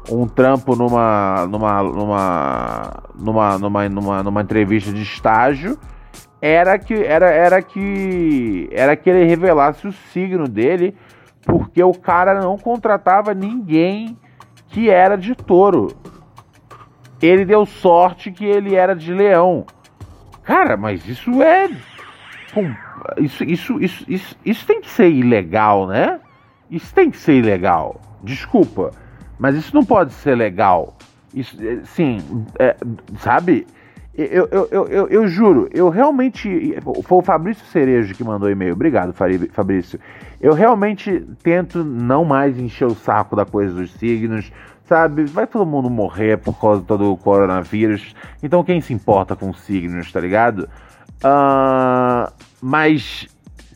um 0.09 0.27
trampo 0.27 0.75
numa 0.75 1.45
numa 1.47 1.83
numa 1.83 2.93
numa 3.15 3.57
numa 3.57 3.89
numa, 3.89 4.23
numa 4.23 4.41
entrevista 4.41 4.91
de 4.91 5.01
estágio 5.01 5.77
era 6.41 6.77
que 6.77 6.93
era 6.93 7.29
era 7.29 7.61
que 7.61 8.69
era 8.71 8.95
que 8.95 9.09
ele 9.09 9.25
revelasse 9.25 9.87
o 9.87 9.91
signo 9.91 10.47
dele, 10.47 10.95
porque 11.43 11.83
o 11.83 11.93
cara 11.93 12.39
não 12.39 12.57
contratava 12.57 13.33
ninguém 13.33 14.17
que 14.67 14.89
era 14.89 15.17
de 15.17 15.35
touro. 15.35 15.95
Ele 17.21 17.45
deu 17.45 17.65
sorte 17.65 18.31
que 18.31 18.45
ele 18.45 18.75
era 18.75 18.95
de 18.95 19.11
leão. 19.11 19.65
Cara, 20.43 20.77
mas 20.77 21.07
isso 21.07 21.41
é 21.41 21.69
isso, 23.17 23.43
isso, 23.43 23.81
isso, 23.81 24.05
isso, 24.07 24.35
isso 24.45 24.65
tem 24.65 24.81
que 24.81 24.89
ser 24.89 25.09
ilegal, 25.09 25.87
né? 25.87 26.19
Isso 26.69 26.93
tem 26.93 27.09
que 27.09 27.17
ser 27.17 27.35
ilegal. 27.35 28.01
Desculpa, 28.23 28.91
mas 29.39 29.55
isso 29.55 29.73
não 29.73 29.85
pode 29.85 30.13
ser 30.13 30.35
legal. 30.35 30.95
Isso, 31.33 31.55
é, 31.63 31.79
sim, 31.83 32.17
é, 32.59 32.75
sabe? 33.19 33.67
Eu, 34.17 34.47
eu, 34.51 34.67
eu, 34.71 34.87
eu, 34.87 35.07
eu 35.09 35.27
juro, 35.27 35.69
eu 35.71 35.89
realmente. 35.89 36.75
Foi 37.03 37.19
o 37.19 37.21
Fabrício 37.21 37.63
Cerejo 37.67 38.15
que 38.15 38.23
mandou 38.23 38.49
e-mail. 38.49 38.73
Obrigado, 38.73 39.13
Fabrício. 39.13 39.99
Eu 40.41 40.53
realmente 40.53 41.23
tento 41.43 41.83
não 41.83 42.25
mais 42.25 42.57
encher 42.57 42.87
o 42.87 42.95
saco 42.95 43.35
da 43.35 43.45
coisa 43.45 43.75
dos 43.75 43.93
signos, 43.93 44.51
sabe? 44.85 45.25
Vai 45.25 45.45
todo 45.45 45.67
mundo 45.67 45.87
morrer 45.87 46.37
por 46.37 46.59
causa 46.59 46.81
do 46.81 47.15
coronavírus. 47.17 48.15
Então 48.41 48.63
quem 48.63 48.81
se 48.81 48.91
importa 48.91 49.35
com 49.35 49.53
signos, 49.53 50.11
tá 50.11 50.19
ligado? 50.19 50.67
Uh, 51.23 52.31
mas 52.61 53.27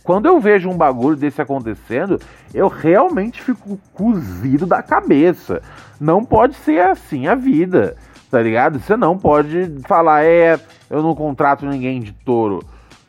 quando 0.04 0.26
eu 0.26 0.40
vejo 0.40 0.70
um 0.70 0.78
bagulho 0.78 1.16
desse 1.16 1.42
acontecendo, 1.42 2.20
eu 2.54 2.68
realmente 2.68 3.42
fico 3.42 3.80
cozido 3.94 4.66
da 4.66 4.82
cabeça. 4.82 5.62
Não 6.00 6.26
pode 6.26 6.56
ser 6.56 6.82
assim 6.82 7.28
a 7.28 7.36
vida, 7.36 7.96
tá 8.30 8.42
ligado? 8.42 8.80
Você 8.80 8.98
não 8.98 9.18
pode 9.18 9.78
falar, 9.88 10.26
é, 10.26 10.60
eu 10.90 11.02
não 11.04 11.16
contrato 11.16 11.66
ninguém 11.66 12.02
de 12.02 12.12
touro. 12.12 12.62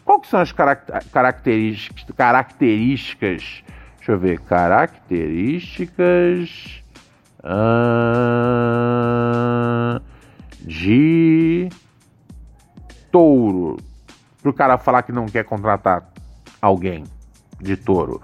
Quais 0.04 0.28
são 0.28 0.40
as 0.40 0.52
características, 0.52 2.04
características? 2.16 3.64
Deixa 3.96 4.12
eu 4.12 4.18
ver, 4.18 4.40
características 4.40 6.82
uh, 7.38 10.02
de 10.66 11.68
touro 13.10 13.78
pro 14.42 14.52
cara 14.52 14.76
falar 14.76 15.02
que 15.02 15.12
não 15.12 15.26
quer 15.26 15.44
contratar 15.44 16.10
alguém 16.60 17.04
de 17.60 17.76
touro. 17.76 18.20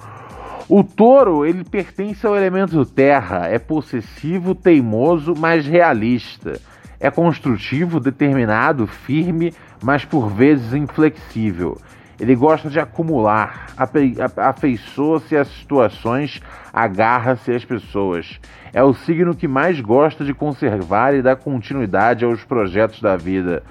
O 0.69 0.85
touro, 0.85 1.47
ele 1.47 1.65
pertence 1.65 2.27
ao 2.27 2.37
elemento 2.37 2.85
terra, 2.85 3.47
é 3.47 3.59
possessivo, 3.59 4.55
teimoso, 4.55 5.33
mas 5.39 5.67
realista. 5.67 6.61
É 7.01 7.11
construtivo, 7.11 8.01
determinado, 8.01 8.87
firme, 8.87 9.55
mas 9.83 10.05
por 10.05 10.29
vezes 10.29 10.75
inflexível. 10.75 11.79
Ele 12.21 12.35
gosta 12.35 12.69
de 12.69 12.81
acumular, 12.81 13.69
afeiçoa-se 14.37 15.37
às 15.37 15.49
situações, 15.49 16.43
agarra-se 16.73 17.53
às 17.53 17.65
pessoas. 17.65 18.41
É 18.73 18.83
o 18.83 18.93
signo 18.93 19.37
que 19.37 19.47
mais 19.47 19.81
gosta 19.81 20.25
de 20.25 20.35
conservar 20.35 21.15
e 21.15 21.23
dar 21.23 21.37
continuidade 21.37 22.25
aos 22.25 22.43
projetos 22.45 23.01
da 23.01 23.17
vida. 23.17 23.63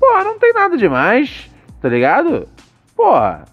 Pô, 0.00 0.24
não 0.24 0.38
tem 0.38 0.52
nada 0.54 0.78
demais. 0.78 1.50
Tá 1.80 1.88
ligado? 1.88 2.46
Porra. 2.94 3.44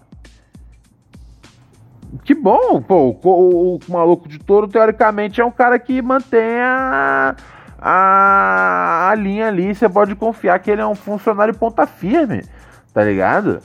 Que 2.24 2.34
bom, 2.34 2.82
pô. 2.82 3.18
O, 3.22 3.28
o, 3.28 3.76
o, 3.76 3.80
maluco 3.88 4.28
de 4.28 4.38
touro, 4.38 4.68
teoricamente, 4.68 5.40
é 5.40 5.44
um 5.44 5.50
cara 5.50 5.78
que 5.78 6.00
mantém 6.02 6.60
a, 6.60 7.34
a, 7.78 9.10
a 9.10 9.14
linha 9.14 9.48
ali. 9.48 9.74
Você 9.74 9.88
pode 9.88 10.14
confiar 10.14 10.58
que 10.58 10.70
ele 10.70 10.82
é 10.82 10.86
um 10.86 10.94
funcionário 10.94 11.54
ponta 11.54 11.86
firme. 11.86 12.44
Tá 12.92 13.02
ligado? 13.02 13.60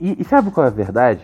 E, 0.00 0.20
e 0.20 0.24
sabe 0.24 0.50
qual 0.50 0.66
é 0.66 0.68
a 0.68 0.72
verdade? 0.72 1.22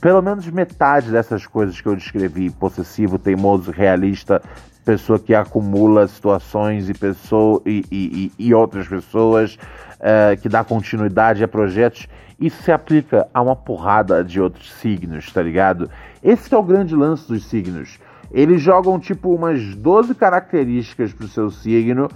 Pelo 0.00 0.22
menos 0.22 0.46
metade 0.48 1.10
dessas 1.10 1.46
coisas 1.46 1.80
que 1.80 1.86
eu 1.86 1.96
descrevi, 1.96 2.50
possessivo, 2.50 3.18
teimoso, 3.18 3.70
realista, 3.70 4.42
pessoa 4.84 5.18
que 5.18 5.34
acumula 5.34 6.06
situações 6.08 6.88
e, 6.88 6.94
pessoa, 6.94 7.60
e, 7.66 7.84
e, 7.90 8.32
e 8.38 8.54
outras 8.54 8.88
pessoas, 8.88 9.56
uh, 10.00 10.40
que 10.40 10.48
dá 10.48 10.64
continuidade 10.64 11.44
a 11.44 11.48
projetos, 11.48 12.08
isso 12.38 12.62
se 12.62 12.72
aplica 12.72 13.28
a 13.34 13.42
uma 13.42 13.54
porrada 13.54 14.24
de 14.24 14.40
outros 14.40 14.72
signos, 14.72 15.30
tá 15.30 15.42
ligado? 15.42 15.90
Esse 16.22 16.54
é 16.54 16.56
o 16.56 16.62
grande 16.62 16.94
lance 16.94 17.28
dos 17.28 17.44
signos. 17.44 17.98
Eles 18.32 18.62
jogam 18.62 18.98
tipo 18.98 19.34
umas 19.34 19.74
12 19.74 20.14
características 20.14 21.12
pro 21.12 21.28
seu 21.28 21.50
signo 21.50 22.08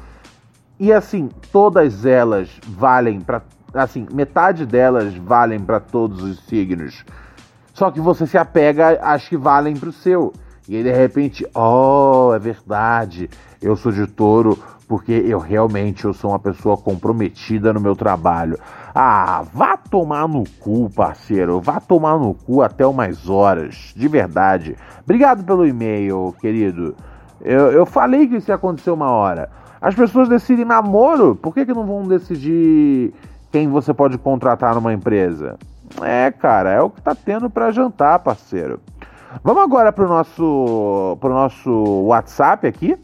e 0.79 0.93
assim, 0.93 1.29
todas 1.53 2.07
elas 2.07 2.49
valem 2.67 3.21
para 3.21 3.43
assim, 3.75 4.07
metade 4.13 4.65
delas 4.65 5.15
valem 5.17 5.59
para 5.59 5.81
todos 5.81 6.23
os 6.23 6.39
signos. 6.47 7.05
Só 7.73 7.91
que 7.91 8.01
você 8.01 8.27
se 8.27 8.39
apega 8.39 9.01
às 9.03 9.29
que 9.29 9.37
valem 9.37 9.77
pro 9.77 9.93
seu. 9.93 10.33
E 10.69 10.77
aí 10.77 10.83
de 10.83 10.93
repente, 10.93 11.47
oh, 11.55 12.33
é 12.35 12.39
verdade, 12.39 13.29
eu 13.61 13.77
sou 13.77 13.93
de 13.93 14.07
touro 14.07 14.59
porque 14.89 15.13
eu 15.13 15.39
realmente 15.39 16.05
eu 16.05 16.13
sou 16.13 16.31
uma 16.31 16.39
pessoa 16.39 16.77
comprometida 16.77 17.73
no 17.73 17.81
meu 17.81 17.97
trabalho. 17.97 18.59
Ah, 18.95 19.43
vá 19.53 19.77
tomar 19.77 20.29
no 20.29 20.45
cu, 20.61 20.91
parceiro, 20.91 21.61
vá 21.61 21.81
tomar 21.81 22.19
no 22.19 22.35
cu 22.35 22.63
até 22.63 22.87
umas 22.87 23.29
horas, 23.29 23.93
de 23.97 24.09
verdade. 24.09 24.77
Obrigado 25.03 25.45
pelo 25.45 25.67
e-mail, 25.67 26.35
querido. 26.41 26.95
Eu, 27.41 27.73
eu 27.73 27.85
falei 27.85 28.27
que 28.27 28.37
isso 28.37 28.51
ia 28.51 28.55
acontecer 28.55 28.91
uma 28.91 29.11
hora. 29.11 29.51
As 29.81 29.95
pessoas 29.95 30.29
decidem 30.29 30.65
namoro, 30.65 31.35
por 31.37 31.53
que, 31.53 31.67
que 31.67 31.75
não 31.75 31.85
vão 31.85 32.07
decidir 32.07 33.13
quem 33.53 33.69
você 33.69 33.93
pode 33.93 34.17
contratar 34.17 34.75
numa 34.75 34.95
empresa? 34.95 35.59
É, 36.01 36.31
cara, 36.31 36.71
é 36.71 36.81
o 36.81 36.89
que 36.89 37.03
tá 37.03 37.15
tendo 37.15 37.51
para 37.51 37.71
jantar, 37.71 38.19
parceiro. 38.21 38.81
Vamos 39.43 39.63
agora 39.63 39.93
pro 39.93 40.07
nosso 40.09 41.17
pro 41.21 41.31
nosso 41.31 41.71
WhatsApp 42.07 42.67
aqui. 42.67 42.97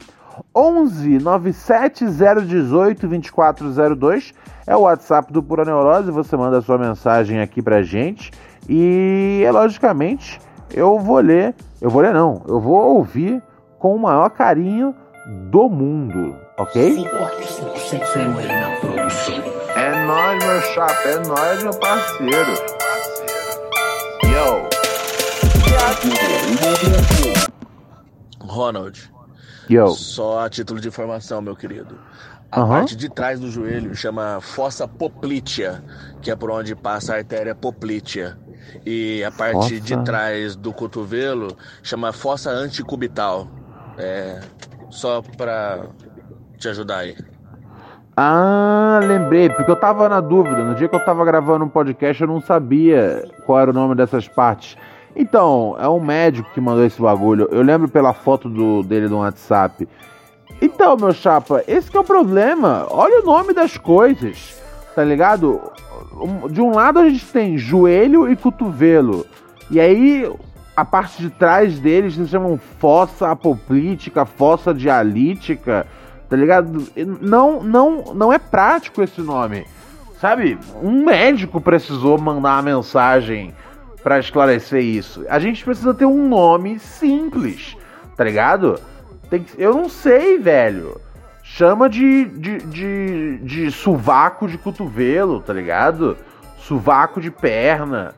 11 0.55 1.19
97 1.19 2.07
018 2.07 3.07
2402 3.07 4.35
é 4.67 4.77
o 4.77 4.81
WhatsApp 4.81 5.33
do 5.33 5.43
Pura 5.43 5.65
Neurose. 5.65 6.11
Você 6.11 6.37
manda 6.37 6.59
a 6.59 6.63
sua 6.63 6.79
mensagem 6.79 7.41
aqui 7.41 7.61
pra 7.61 7.83
gente 7.83 8.31
e, 8.69 9.45
logicamente, 9.53 10.41
eu 10.73 10.99
vou 10.99 11.19
ler. 11.19 11.55
Eu 11.81 11.91
vou 11.91 12.03
ler, 12.03 12.13
não, 12.13 12.43
eu 12.47 12.61
vou 12.61 12.97
ouvir 12.97 13.43
com 13.79 13.97
o 13.97 13.99
maior 13.99 14.29
carinho 14.31 14.95
do 15.51 15.69
mundo, 15.69 16.37
ok? 16.59 17.07
É 19.75 20.05
nóis, 20.05 20.45
meu 20.45 20.61
chapa, 20.61 21.09
é 21.09 21.19
nóis, 21.27 21.63
meu 21.63 21.75
parceiro. 21.75 22.53
Yo. 24.25 24.80
Ronald 28.41 29.11
Yo. 29.69 29.89
Só 29.89 30.41
a 30.45 30.51
título 30.51 30.81
de 30.81 30.89
informação, 30.89 31.41
meu 31.41 31.55
querido. 31.55 31.97
A 32.51 32.61
Aham. 32.63 32.69
parte 32.69 32.97
de 32.97 33.09
trás 33.09 33.39
do 33.39 33.49
joelho 33.49 33.95
chama 33.95 34.41
fossa 34.41 34.89
poplítea, 34.89 35.85
que 36.21 36.31
é 36.31 36.35
por 36.37 36.51
onde 36.51 36.75
passa 36.75 37.15
a 37.15 37.17
artéria 37.19 37.55
poplítea. 37.55 38.37
E 38.85 39.23
a 39.23 39.31
parte 39.31 39.79
de 39.81 39.97
trás 40.05 40.57
do 40.57 40.73
cotovelo 40.73 41.57
chama 41.83 42.13
fossa 42.13 42.51
anticubital. 42.51 43.47
É 43.97 44.41
só 44.91 45.23
pra 45.37 45.87
te 46.59 46.69
ajudar 46.69 46.99
aí. 46.99 47.17
Ah, 48.17 49.01
lembrei, 49.03 49.49
porque 49.49 49.71
eu 49.71 49.77
tava 49.77 50.09
na 50.09 50.21
dúvida. 50.21 50.65
No 50.65 50.75
dia 50.75 50.89
que 50.89 50.97
eu 50.97 51.05
tava 51.05 51.25
gravando 51.25 51.65
um 51.65 51.69
podcast, 51.69 52.21
eu 52.21 52.29
não 52.29 52.41
sabia 52.41 53.25
qual 53.47 53.61
era 53.61 53.71
o 53.71 53.75
nome 53.75 53.95
dessas 53.95 54.27
partes. 54.29 54.77
Então, 55.21 55.77
é 55.79 55.87
um 55.87 56.01
médico 56.01 56.49
que 56.55 56.63
mandou 56.63 56.83
esse 56.83 56.99
bagulho. 56.99 57.47
Eu 57.51 57.61
lembro 57.61 57.87
pela 57.87 58.15
foto 58.15 58.49
do, 58.49 58.83
dele 58.83 59.07
no 59.07 59.19
WhatsApp. 59.19 59.87
Então, 60.63 60.97
meu 60.97 61.13
chapa, 61.13 61.63
esse 61.69 61.95
é 61.95 62.01
o 62.01 62.03
problema. 62.03 62.87
Olha 62.89 63.21
o 63.21 63.27
nome 63.27 63.53
das 63.53 63.77
coisas, 63.77 64.59
tá 64.95 65.05
ligado? 65.05 65.61
De 66.51 66.63
um 66.63 66.75
lado 66.75 67.01
a 67.01 67.09
gente 67.11 67.27
tem 67.27 67.59
joelho 67.59 68.33
e 68.33 68.35
cotovelo. 68.35 69.27
E 69.71 69.79
aí, 69.79 70.27
a 70.75 70.87
parte 70.87 71.21
de 71.21 71.29
trás 71.29 71.79
deles 71.79 72.15
se 72.15 72.27
chamam 72.27 72.59
fossa 72.79 73.31
apoplítica, 73.31 74.25
fossa 74.25 74.73
dialítica, 74.73 75.87
tá 76.31 76.37
ligado? 76.37 76.89
Não, 77.21 77.63
não, 77.63 78.15
não 78.15 78.33
é 78.33 78.39
prático 78.39 79.03
esse 79.03 79.21
nome. 79.21 79.67
Sabe? 80.19 80.59
Um 80.83 81.05
médico 81.05 81.61
precisou 81.61 82.19
mandar 82.19 82.55
uma 82.57 82.63
mensagem 82.63 83.55
pra 84.03 84.19
esclarecer 84.19 84.83
isso. 84.83 85.25
A 85.29 85.39
gente 85.39 85.65
precisa 85.65 85.93
ter 85.95 86.07
um 86.07 86.29
nome 86.29 86.79
simples, 86.79 87.77
tá 88.17 88.25
ligado? 88.25 88.81
Tem 89.29 89.43
que- 89.43 89.61
eu 89.63 89.75
não 89.75 89.89
sei, 89.89 90.39
velho. 90.39 91.01
Chama 91.43 91.89
de, 91.89 92.25
de, 92.27 92.59
de, 92.59 93.39
de 93.39 93.71
sovaco 93.71 94.47
de 94.47 94.57
cotovelo, 94.57 95.41
tá 95.41 95.53
ligado? 95.53 96.17
Sovaco 96.59 97.21
de 97.21 97.31
perna. 97.31 98.15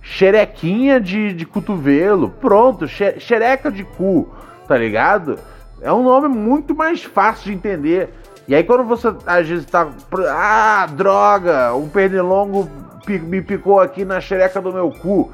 Xerequinha 0.00 1.00
de, 1.00 1.32
de 1.34 1.44
cotovelo. 1.44 2.30
Pronto, 2.30 2.86
xe- 2.86 3.18
xereca 3.18 3.70
de 3.70 3.84
cu, 3.84 4.28
tá 4.66 4.76
ligado? 4.78 5.38
É 5.82 5.92
um 5.92 6.02
nome 6.02 6.28
muito 6.28 6.74
mais 6.74 7.02
fácil 7.04 7.46
de 7.46 7.52
entender. 7.54 8.08
E 8.46 8.54
aí 8.54 8.64
quando 8.64 8.84
você 8.84 9.12
às 9.26 9.46
vezes 9.48 9.66
tá. 9.66 9.88
Ah, 10.30 10.86
droga! 10.90 11.74
Um 11.74 11.88
pernilongo 11.88 12.70
me 13.16 13.40
picou 13.40 13.78
aqui 13.80 14.04
na 14.04 14.20
xereca 14.20 14.60
do 14.60 14.72
meu 14.72 14.90
cu. 14.90 15.32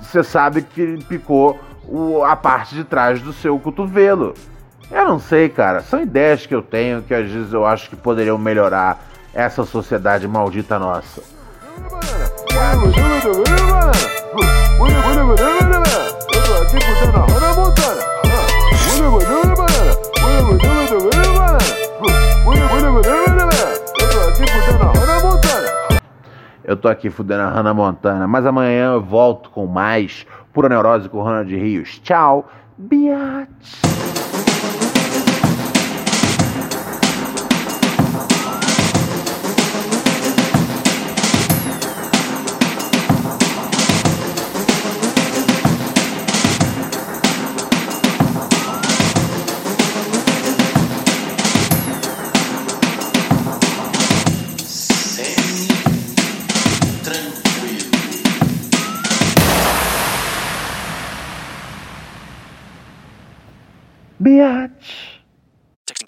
Você 0.00 0.24
sabe 0.24 0.62
que 0.62 1.04
picou 1.04 1.60
o- 1.86 2.24
a 2.24 2.34
parte 2.34 2.74
de 2.74 2.84
trás 2.84 3.20
do 3.20 3.32
seu 3.32 3.58
cotovelo. 3.58 4.32
Eu 4.90 5.04
não 5.04 5.18
sei, 5.18 5.48
cara. 5.48 5.82
São 5.82 6.00
ideias 6.00 6.46
que 6.46 6.54
eu 6.54 6.62
tenho 6.62 7.02
que 7.02 7.12
às 7.14 7.30
vezes 7.30 7.52
eu 7.52 7.66
acho 7.66 7.88
que 7.90 7.96
poderiam 7.96 8.38
melhorar 8.38 8.98
essa 9.34 9.64
sociedade 9.64 10.26
maldita 10.26 10.78
nossa. 10.78 11.22
Eu 16.34 16.42
tô 16.42 16.54
aqui 21.18 21.31
fudendo 27.10 27.42
a 27.42 27.50
Hannah 27.50 27.74
Montana, 27.74 28.26
mas 28.26 28.46
amanhã 28.46 28.92
eu 28.92 29.00
volto 29.00 29.50
com 29.50 29.66
mais 29.66 30.26
Pura 30.52 30.68
Neurose 30.68 31.08
com 31.08 31.22
Hannah 31.22 31.44
de 31.44 31.56
Rios. 31.56 31.98
Tchau, 32.00 32.48
biatch. 32.76 33.80
Biatch. 64.22 65.21